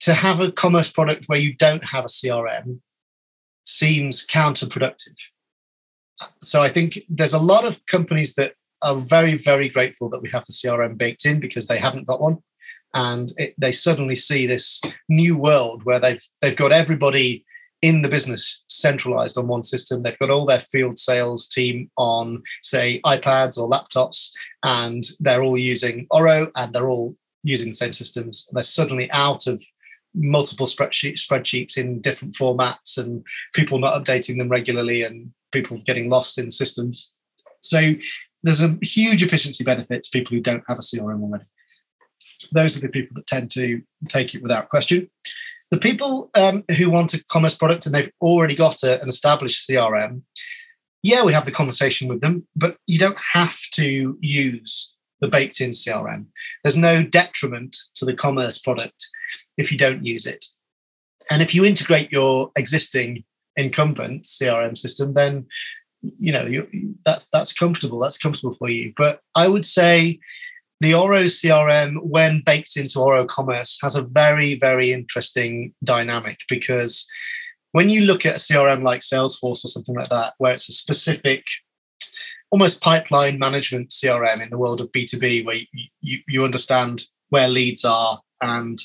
[0.00, 2.80] to have a commerce product where you don't have a CRM
[3.66, 5.16] seems counterproductive.
[6.40, 8.54] So I think there's a lot of companies that
[8.86, 12.20] are very, very grateful that we have the CRM baked in because they haven't got
[12.20, 12.38] one.
[12.94, 17.44] And it, they suddenly see this new world where they've they've got everybody
[17.82, 20.00] in the business centralized on one system.
[20.00, 24.30] They've got all their field sales team on, say, iPads or laptops,
[24.62, 28.48] and they're all using Oro and they're all using the same systems.
[28.52, 29.62] They're suddenly out of
[30.14, 36.08] multiple spreadsheet, spreadsheets in different formats and people not updating them regularly and people getting
[36.08, 37.12] lost in systems.
[37.60, 37.92] So
[38.42, 41.44] there's a huge efficiency benefit to people who don't have a CRM already.
[42.52, 45.10] Those are the people that tend to take it without question.
[45.70, 49.68] The people um, who want a commerce product and they've already got a, an established
[49.68, 50.22] CRM,
[51.02, 55.60] yeah, we have the conversation with them, but you don't have to use the baked
[55.60, 56.26] in CRM.
[56.62, 59.06] There's no detriment to the commerce product
[59.56, 60.44] if you don't use it.
[61.30, 63.24] And if you integrate your existing
[63.56, 65.46] incumbent CRM system, then
[66.18, 67.98] you know you, that's that's comfortable.
[67.98, 68.92] That's comfortable for you.
[68.96, 70.18] But I would say
[70.80, 77.08] the Oro CRM, when baked into Oro Commerce, has a very very interesting dynamic because
[77.72, 80.72] when you look at a CRM like Salesforce or something like that, where it's a
[80.72, 81.44] specific
[82.50, 85.66] almost pipeline management CRM in the world of B2B, where you,
[86.00, 88.78] you, you understand where leads are and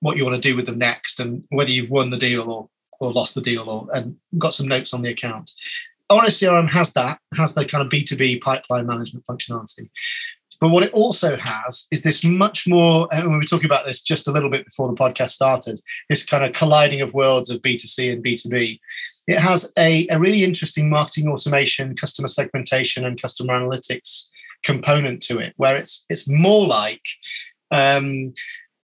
[0.00, 2.70] what you want to do with them next and whether you've won the deal or,
[3.00, 5.50] or lost the deal or and got some notes on the account.
[6.10, 9.90] Oro CRM has that, has the kind of B2B pipeline management functionality.
[10.60, 14.02] But what it also has is this much more, and we were talking about this
[14.02, 15.78] just a little bit before the podcast started,
[16.08, 18.80] this kind of colliding of worlds of B2C and B2B.
[19.28, 24.28] It has a, a really interesting marketing automation, customer segmentation, and customer analytics
[24.64, 27.02] component to it, where it's it's more like
[27.70, 28.32] um,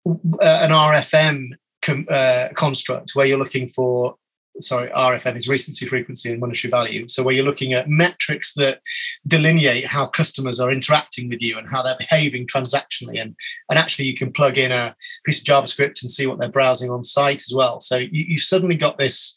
[0.05, 4.16] an RFM com, uh, construct where you're looking for
[4.60, 7.08] sorry, RFM is recency, frequency, and monetary value.
[7.08, 8.82] So where you're looking at metrics that
[9.28, 13.36] delineate how customers are interacting with you and how they're behaving transactionally, and
[13.70, 14.95] and actually you can plug in a
[15.26, 17.80] piece of JavaScript and see what they're browsing on site as well.
[17.80, 19.36] So you, you've suddenly got this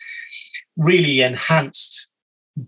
[0.77, 2.09] really enhanced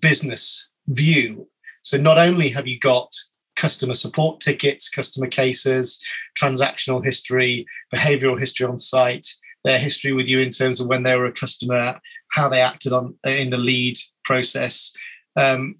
[0.01, 1.49] business view.
[1.83, 3.15] So not only have you got
[3.57, 6.03] customer support tickets, customer cases,
[6.41, 9.27] transactional history, behavioral history on site,
[9.65, 12.01] their history with you in terms of when they were a customer,
[12.33, 14.95] how they acted on in the lead process.
[15.37, 15.77] Um,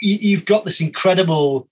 [0.00, 1.68] you, have got this incredible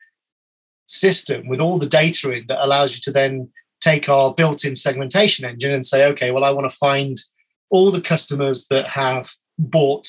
[0.87, 5.45] system with all the data in that allows you to then take our built-in segmentation
[5.45, 7.17] engine and say, okay, well, I want to find
[7.71, 10.07] all the customers that have bought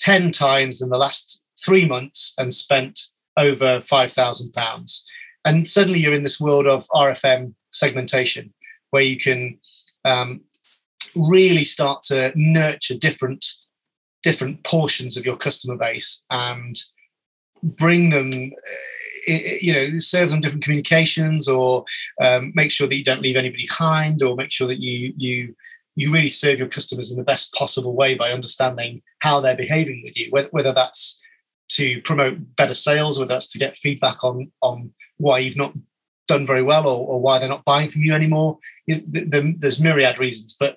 [0.00, 3.00] 10 times in the last three months and spent
[3.36, 5.02] over £5,000.
[5.44, 8.52] And suddenly you're in this world of RFM segmentation
[8.90, 9.58] where you can
[10.04, 10.42] um,
[11.14, 13.44] really start to nurture different
[14.22, 16.76] different portions of your customer base and
[17.62, 21.84] bring them uh, you know serve them different communications or
[22.20, 25.54] um, make sure that you don't leave anybody behind or make sure that you you
[25.94, 30.02] you really serve your customers in the best possible way by understanding how they're behaving
[30.04, 31.20] with you whether, whether that's
[31.68, 35.74] to promote better sales whether that's to get feedback on on why you've not
[36.28, 38.58] done very well or, or why they're not buying from you anymore.
[38.86, 40.76] There's myriad reasons but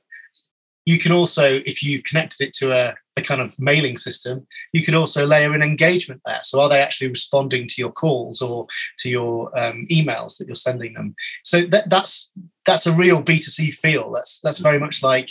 [0.86, 4.84] you can also, if you've connected it to a, a kind of mailing system, you
[4.84, 6.40] can also layer in engagement there.
[6.44, 8.68] So are they actually responding to your calls or
[9.00, 11.16] to your um, emails that you're sending them?
[11.44, 12.32] So that, that's
[12.66, 14.12] that's a real B2C feel.
[14.12, 15.30] That's that's very much like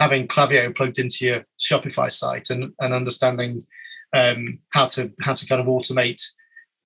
[0.00, 3.60] having Klaviyo plugged into your Shopify site and, and understanding
[4.14, 6.22] um, how to how to kind of automate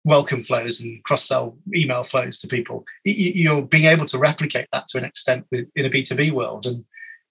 [0.04, 2.84] welcome flows and cross-sell email flows to people.
[3.04, 6.66] You're being able to replicate that to an extent in a B2B world.
[6.66, 6.84] And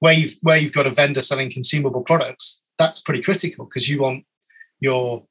[0.03, 4.01] where you've where you've got a vendor selling consumable products, that's pretty critical because you
[4.01, 4.25] want
[4.81, 5.23] your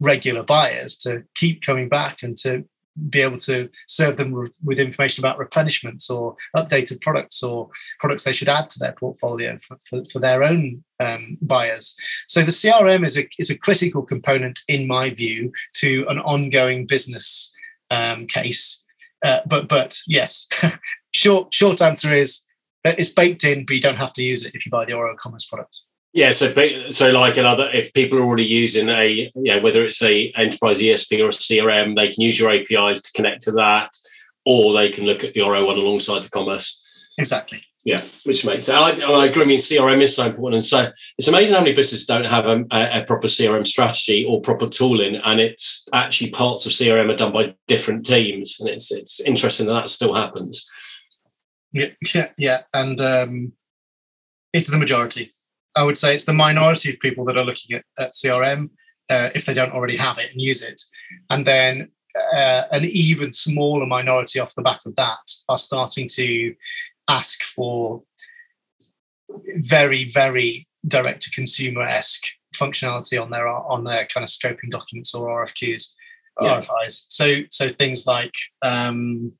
[0.00, 2.62] regular buyers to keep coming back and to
[3.08, 7.70] be able to serve them with information about replenishments or updated products or
[8.00, 11.96] products they should add to their portfolio for, for, for their own um, buyers.
[12.26, 16.84] So the CRM is a, is a critical component, in my view, to an ongoing
[16.84, 17.50] business
[17.90, 18.84] um, case.
[19.24, 20.46] Uh, but but yes,
[21.12, 22.44] short short answer is
[22.84, 25.16] it's baked in, but you don't have to use it if you buy the Oro
[25.16, 25.80] Commerce product.
[26.12, 26.52] Yeah, so
[26.90, 31.20] so like another, if people are already using a, yeah, whether it's a enterprise ESP
[31.20, 33.90] or a CRM, they can use your APIs to connect to that,
[34.46, 37.12] or they can look at the Oro one alongside the commerce.
[37.18, 37.62] Exactly.
[37.84, 39.00] Yeah, which makes sense.
[39.00, 39.42] I, I agree.
[39.42, 42.46] I mean, CRM is so important, and so it's amazing how many businesses don't have
[42.46, 47.16] a, a, proper CRM strategy or proper tooling, and it's actually parts of CRM are
[47.16, 50.68] done by different teams, and it's it's interesting that that still happens.
[51.72, 52.62] Yeah, yeah, yeah.
[52.72, 53.52] and um,
[54.52, 55.34] it's the majority.
[55.76, 58.70] I would say it's the minority of people that are looking at, at CRM
[59.10, 60.80] uh, if they don't already have it and use it,
[61.30, 61.90] and then
[62.32, 66.54] uh, an even smaller minority off the back of that are starting to
[67.08, 68.02] ask for
[69.56, 75.14] very, very direct to consumer esque functionality on their on their kind of scoping documents
[75.14, 75.92] or RFQs,
[76.40, 76.60] yeah.
[76.60, 77.04] RFIs.
[77.08, 79.32] So so things like um,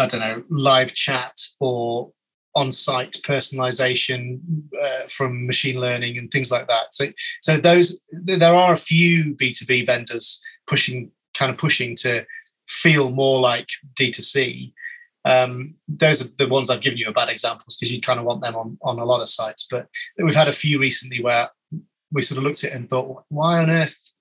[0.00, 2.12] I don't know, live chat or
[2.54, 4.40] on-site personalization
[4.82, 6.92] uh, from machine learning and things like that.
[6.92, 7.06] So,
[7.42, 12.26] so those there are a few B2B vendors pushing, kind of pushing to
[12.66, 14.72] feel more like D2C.
[15.24, 18.24] Um, those are the ones I've given you are bad examples because you kind of
[18.24, 19.66] want them on, on a lot of sites.
[19.70, 19.88] But
[20.18, 21.50] we've had a few recently where
[22.10, 24.12] we sort of looked at it and thought, why on earth?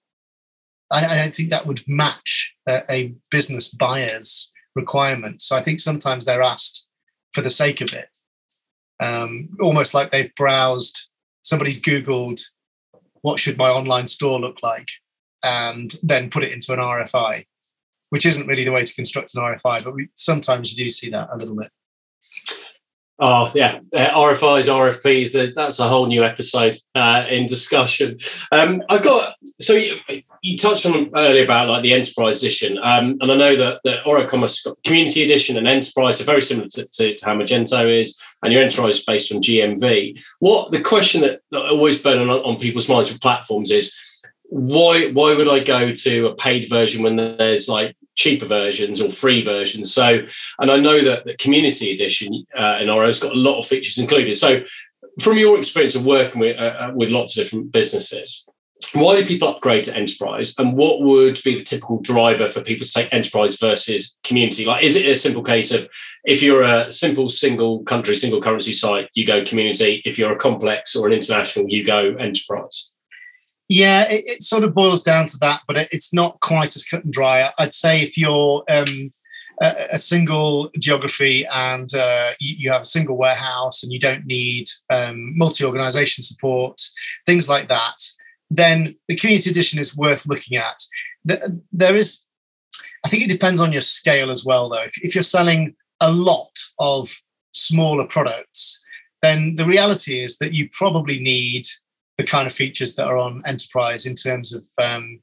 [0.92, 5.46] I, I don't think that would match a, a business buyer's requirements.
[5.46, 6.88] So I think sometimes they're asked
[7.34, 8.10] for the sake of it,
[9.00, 11.10] um, almost like they've browsed,
[11.44, 12.42] somebody's Googled,
[13.22, 14.90] what should my online store look like?
[15.44, 17.46] And then put it into an RFI
[18.10, 21.10] which isn't really the way to construct an RFI, but we sometimes you do see
[21.12, 21.70] that a little bit.
[23.20, 25.54] Oh yeah, uh, RFIs, RFPs.
[25.54, 28.18] That's a whole new episode uh, in discussion.
[28.52, 29.98] Um, I've got so you,
[30.42, 34.04] you, touched on earlier about like the enterprise edition, um, and I know that the
[34.06, 38.54] Oro Commerce community edition and enterprise are very similar to, to, how Magento is, and
[38.54, 40.22] your enterprise is based on GMV.
[40.40, 43.94] What the question that, that always burn on, on people's minds for platforms is
[44.52, 49.10] why why would I go to a paid version when there's like cheaper versions or
[49.10, 49.94] free versions.
[49.94, 50.26] So,
[50.60, 53.66] and I know that the community edition uh, in Oro has got a lot of
[53.66, 54.38] features included.
[54.38, 54.64] So,
[55.22, 58.46] from your experience of working with uh, uh, with lots of different businesses,
[58.94, 62.86] why do people upgrade to enterprise, and what would be the typical driver for people
[62.86, 64.66] to take enterprise versus community?
[64.66, 65.90] Like, is it a simple case of
[66.24, 70.02] if you're a simple single country, single currency site, you go community.
[70.06, 72.94] If you're a complex or an international, you go enterprise.
[73.68, 76.84] Yeah, it, it, sort of boils down to that, but it, it's not quite as
[76.84, 77.52] cut and dry.
[77.60, 79.12] I'd say if you're um,
[79.62, 84.70] a, single geography and uh, you, you, have a single warehouse and you don't need
[84.90, 86.82] um, multi-organization support,
[87.26, 88.02] things like that,
[88.50, 90.82] then the community edition is worth looking at.
[91.24, 92.26] There is,
[93.06, 94.84] I think it depends on your scale as well, though.
[94.84, 97.22] If, if you're selling a lot of
[97.54, 98.84] smaller products,
[99.22, 101.66] then the reality is that you probably need
[102.18, 105.20] the kind of features that are on enterprise in terms of um,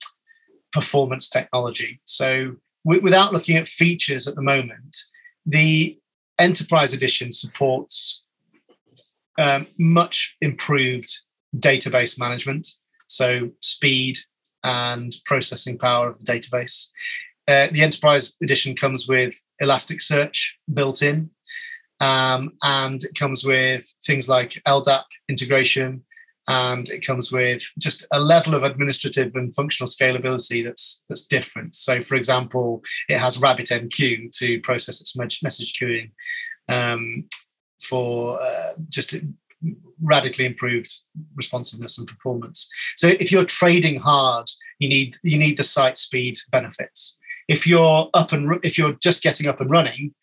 [0.73, 2.01] performance technology.
[2.05, 4.97] So, w- without looking at features at the moment,
[5.45, 5.99] the
[6.39, 8.23] enterprise edition supports
[9.39, 11.19] um, much improved
[11.57, 12.67] database management,
[13.07, 14.19] so speed
[14.65, 16.91] and processing power of the database.
[17.49, 20.39] Uh, the enterprise edition comes with Elasticsearch
[20.73, 21.31] built in,
[22.01, 26.05] um, and it comes with things like LDAP integration,
[26.49, 31.75] and it comes with just a level of administrative and functional scalability that's that's different.
[31.77, 36.11] So, for example, it has RabbitMQ to process its message queuing
[36.69, 37.29] um,
[37.81, 39.15] for uh, just
[40.03, 40.95] radically improved
[41.35, 42.69] responsiveness and performance.
[42.97, 47.19] So, if you're trading hard, you need you need the site speed benefits.
[47.49, 50.15] If you're up and if you're just getting up and running,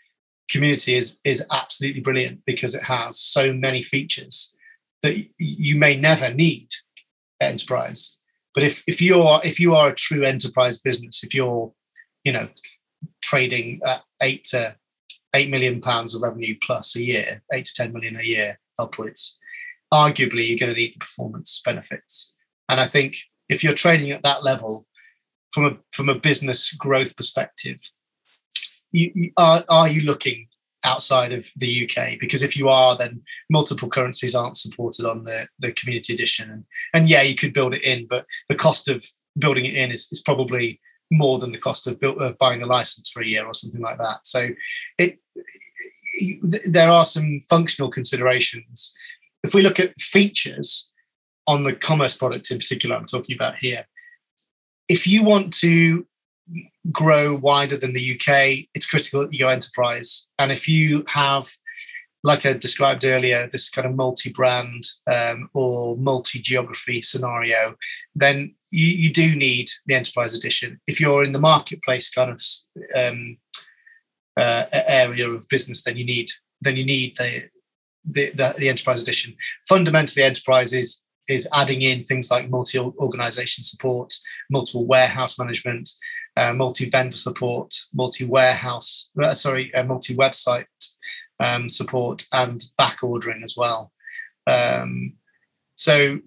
[0.50, 4.56] community is is absolutely brilliant because it has so many features
[5.02, 6.70] that you may never need
[7.40, 8.18] enterprise.
[8.54, 11.72] But if if you are if you are a true enterprise business, if you're
[12.24, 12.50] you know
[13.22, 14.76] trading at eight to
[15.36, 19.40] eight million pounds of revenue plus a year, eight to ten million a year upwards,
[19.94, 22.34] arguably you're going to need the performance benefits.
[22.68, 23.18] And I think
[23.48, 24.88] if you're trading at that level,
[25.52, 27.80] from a from a business growth perspective,
[28.92, 30.48] you, you are are you looking
[30.84, 35.48] outside of the UK because if you are, then multiple currencies aren't supported on the,
[35.60, 36.50] the community edition.
[36.50, 39.06] And, and yeah, you could build it in, but the cost of
[39.38, 40.82] building it in is, is probably
[41.12, 43.82] more than the cost of, build, of buying a license for a year or something
[43.82, 44.26] like that.
[44.26, 44.50] So
[44.98, 45.20] it,
[46.16, 48.96] it there are some functional considerations.
[49.44, 50.92] If we look at features
[51.48, 53.86] on the commerce product in particular, I'm talking about here.
[54.88, 56.06] If you want to
[56.92, 60.28] grow wider than the UK, it's critical that you go enterprise.
[60.40, 61.52] And if you have,
[62.24, 67.76] like I described earlier, this kind of multi-brand um, or multi-geography scenario,
[68.16, 70.82] then you, you, do need the enterprise edition.
[70.88, 72.42] If you're in the marketplace kind of
[72.96, 73.38] um,
[74.36, 76.32] uh, area of business, then you need
[76.62, 77.50] then you need the
[78.06, 79.36] the, the, the enterprise edition.
[79.68, 84.14] Fundamentally, enterprise is is adding in things like multi-organization support,
[84.50, 85.90] multiple warehouse management,
[86.36, 90.66] uh, multi-vendor support, multi-warehouse, uh, sorry, uh, multi-website
[91.40, 93.94] um, support, and back ordering as well.
[94.48, 95.14] Um,
[95.76, 96.20] so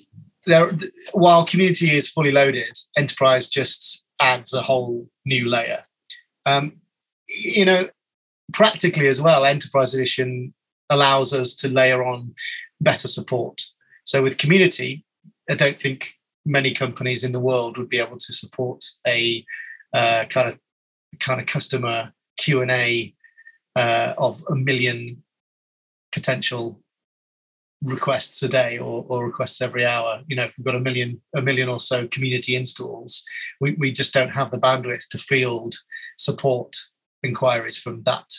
[0.47, 0.73] there,
[1.13, 5.83] while community is fully loaded, enterprise just adds a whole new layer.
[6.47, 6.81] Um,
[7.29, 7.89] you know,
[8.53, 10.55] practically as well, enterprise edition
[10.91, 12.35] allows us to layer on
[12.81, 13.63] better support.
[14.05, 15.05] So with community,
[15.51, 16.15] I don't think
[16.45, 19.45] many companies in the world would be able to support a
[19.93, 20.59] uh, kind of
[21.19, 23.15] kind of customer Q and A
[23.75, 25.23] uh, of a million
[26.13, 26.81] potential
[27.83, 30.23] requests a day or, or, requests every hour.
[30.27, 33.25] You know, if we've got a million a million or so community installs,
[33.61, 35.75] we, we just don't have the bandwidth to field
[36.17, 36.75] support
[37.23, 38.33] inquiries from that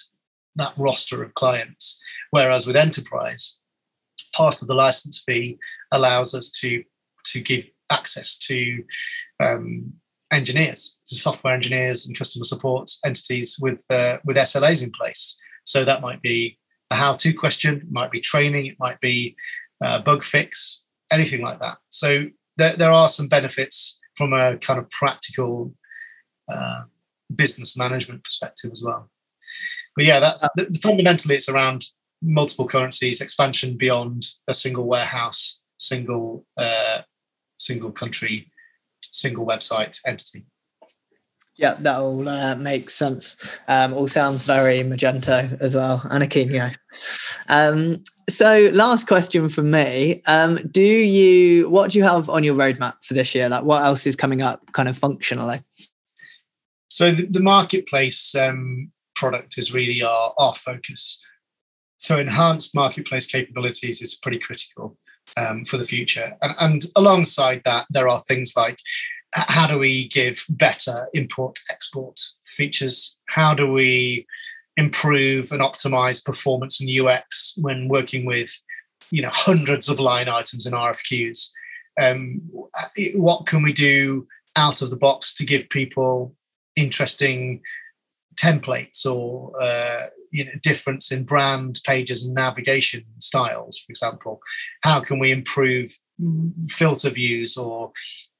[0.55, 2.01] that roster of clients.
[2.31, 3.59] Whereas with enterprise,
[4.35, 5.57] part of the license fee
[5.91, 6.83] allows us to
[7.25, 8.83] to give access to
[9.41, 9.93] um,
[10.31, 15.37] engineers, so software engineers and customer support entities with uh, with SLAs in place.
[15.65, 16.57] So that might be
[16.89, 19.35] a how-to question, it might be training, it might be
[19.81, 21.77] a bug fix, anything like that.
[21.89, 25.73] So there, there are some benefits from a kind of practical
[26.49, 26.83] uh,
[27.35, 29.09] business management perspective as well.
[29.95, 31.83] But yeah, that's uh, the, fundamentally it's around
[32.21, 37.01] multiple currencies, expansion beyond a single warehouse, single uh,
[37.57, 38.51] single country,
[39.11, 40.45] single website entity.
[41.57, 43.59] Yeah, that all uh, makes sense.
[43.67, 46.75] Um, all sounds very Magento as well, and Akeneo.
[47.47, 52.55] Um, so, last question from me: um, Do you what do you have on your
[52.55, 53.49] roadmap for this year?
[53.49, 55.61] Like, what else is coming up, kind of functionally?
[56.89, 61.23] So, the, the marketplace um, product is really our our focus.
[61.97, 64.97] So, enhanced marketplace capabilities is pretty critical
[65.35, 68.79] um, for the future, and, and alongside that, there are things like
[69.33, 73.17] how do we give better import export features?
[73.27, 74.25] How do we
[74.77, 78.51] improve and optimize performance and UX when working with
[79.11, 81.51] you know hundreds of line items in RFQs?
[81.99, 82.41] Um,
[83.15, 86.35] what can we do out of the box to give people
[86.75, 87.61] interesting
[88.35, 94.39] templates or uh, you know difference in brand pages and navigation styles for example
[94.83, 95.91] how can we improve
[96.67, 97.91] filter views or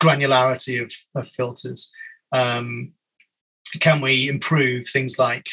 [0.01, 1.91] granularity of, of filters?
[2.31, 2.93] Um,
[3.79, 5.47] can we improve things like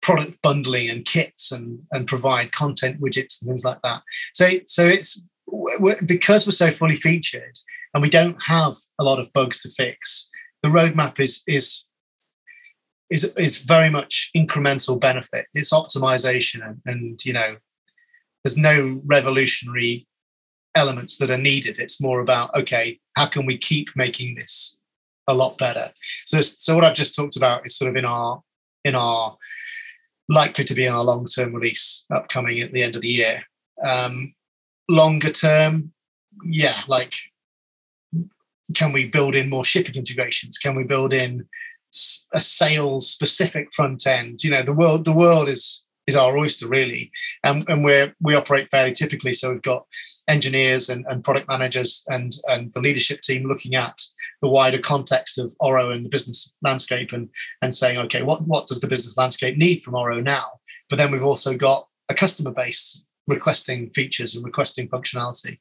[0.00, 4.02] product bundling and kits and, and provide content widgets and things like that?
[4.32, 7.58] So, so it's we're, because we're so fully featured
[7.94, 10.30] and we don't have a lot of bugs to fix.
[10.62, 11.84] The roadmap is is
[13.10, 15.46] is is very much incremental benefit.
[15.54, 17.56] It's optimization and, and you know
[18.44, 20.06] there's no revolutionary
[20.74, 21.76] elements that are needed.
[21.78, 24.78] It's more about okay, how can we keep making this
[25.26, 25.92] a lot better?
[26.24, 28.42] So, so what I've just talked about is sort of in our
[28.84, 29.36] in our
[30.28, 33.44] likely to be in our long term release upcoming at the end of the year.
[33.82, 34.34] Um,
[34.88, 35.92] longer term,
[36.44, 37.14] yeah, like
[38.74, 40.58] can we build in more shipping integrations?
[40.58, 41.48] Can we build in
[42.32, 44.42] a sales specific front end?
[44.44, 47.12] You know, the world the world is is our oyster really.
[47.44, 49.34] And, and we're we operate fairly typically.
[49.34, 49.86] So we've got
[50.26, 54.00] engineers and, and product managers and and the leadership team looking at
[54.40, 57.28] the wider context of oro and the business landscape and
[57.62, 60.46] and saying okay what what does the business landscape need from oro now?
[60.88, 65.58] But then we've also got a customer base requesting features and requesting functionality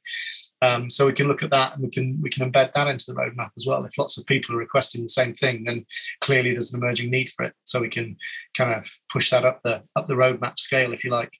[0.61, 3.05] um, so we can look at that and we can we can embed that into
[3.07, 3.85] the roadmap as well.
[3.85, 5.85] If lots of people are requesting the same thing, then
[6.21, 7.53] clearly there's an emerging need for it.
[7.65, 8.17] So we can
[8.55, 11.37] kind of push that up the up the roadmap scale, if you like.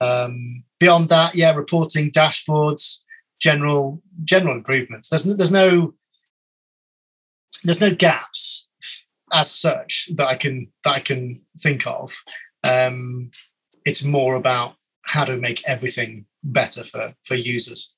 [0.00, 3.02] Um, beyond that, yeah, reporting, dashboards,
[3.40, 5.08] general general improvements.
[5.08, 5.94] There's no, there's no
[7.64, 8.68] there's no gaps
[9.32, 12.12] as such that I can that I can think of.
[12.62, 13.32] Um,
[13.84, 17.95] it's more about how to make everything better for for users.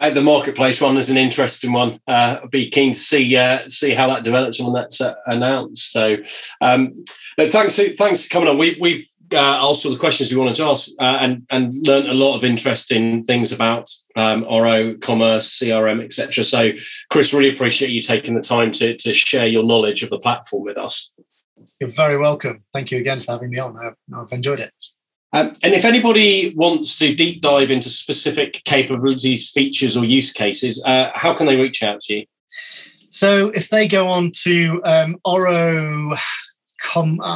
[0.00, 2.00] Uh, the marketplace one is an interesting one.
[2.08, 5.92] Uh, I'd be keen to see uh, see how that develops when that's uh, announced.
[5.92, 6.16] So,
[6.60, 7.04] um,
[7.38, 8.56] thanks thanks for coming on.
[8.56, 12.08] We've we've uh, asked all the questions we wanted to ask uh, and and learned
[12.08, 16.44] a lot of interesting things about um, Oro, commerce, CRM, etc.
[16.44, 16.70] So,
[17.10, 20.64] Chris, really appreciate you taking the time to to share your knowledge of the platform
[20.64, 21.12] with us.
[21.78, 22.64] You're very welcome.
[22.72, 23.76] Thank you again for having me on.
[23.76, 24.72] I've, I've enjoyed it.
[25.32, 30.82] Um, and if anybody wants to deep dive into specific capabilities, features, or use cases,
[30.84, 32.26] uh, how can they reach out to you?
[33.10, 36.16] So if they go on to um, uh,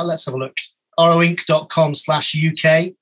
[0.04, 0.56] let's have a look,
[0.98, 2.94] oroinc.com slash UK,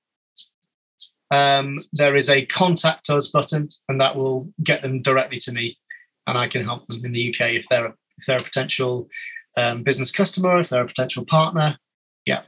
[1.31, 5.79] um, there is a contact us button, and that will get them directly to me,
[6.27, 9.09] and I can help them in the UK if they're a, if they're a potential
[9.57, 11.79] um, business customer, if they're a potential partner,
[12.27, 12.43] yeah,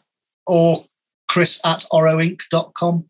[0.46, 0.84] or
[1.28, 3.04] chris at oroinc.com.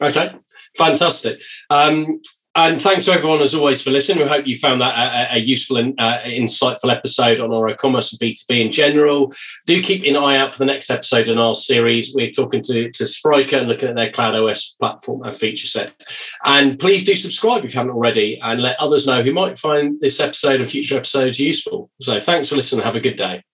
[0.00, 0.34] Okay,
[0.76, 1.42] fantastic.
[1.70, 2.20] Um,
[2.58, 4.24] and thanks to everyone, as always, for listening.
[4.24, 8.12] We hope you found that a, a useful and uh, insightful episode on Oro commerce
[8.12, 9.32] and B2B in general.
[9.66, 12.12] Do keep an eye out for the next episode in our series.
[12.12, 16.04] We're talking to, to Spryker and looking at their Cloud OS platform and feature set.
[16.44, 20.00] And please do subscribe if you haven't already and let others know who might find
[20.00, 21.90] this episode and future episodes useful.
[22.00, 22.84] So thanks for listening.
[22.84, 23.44] Have a good day.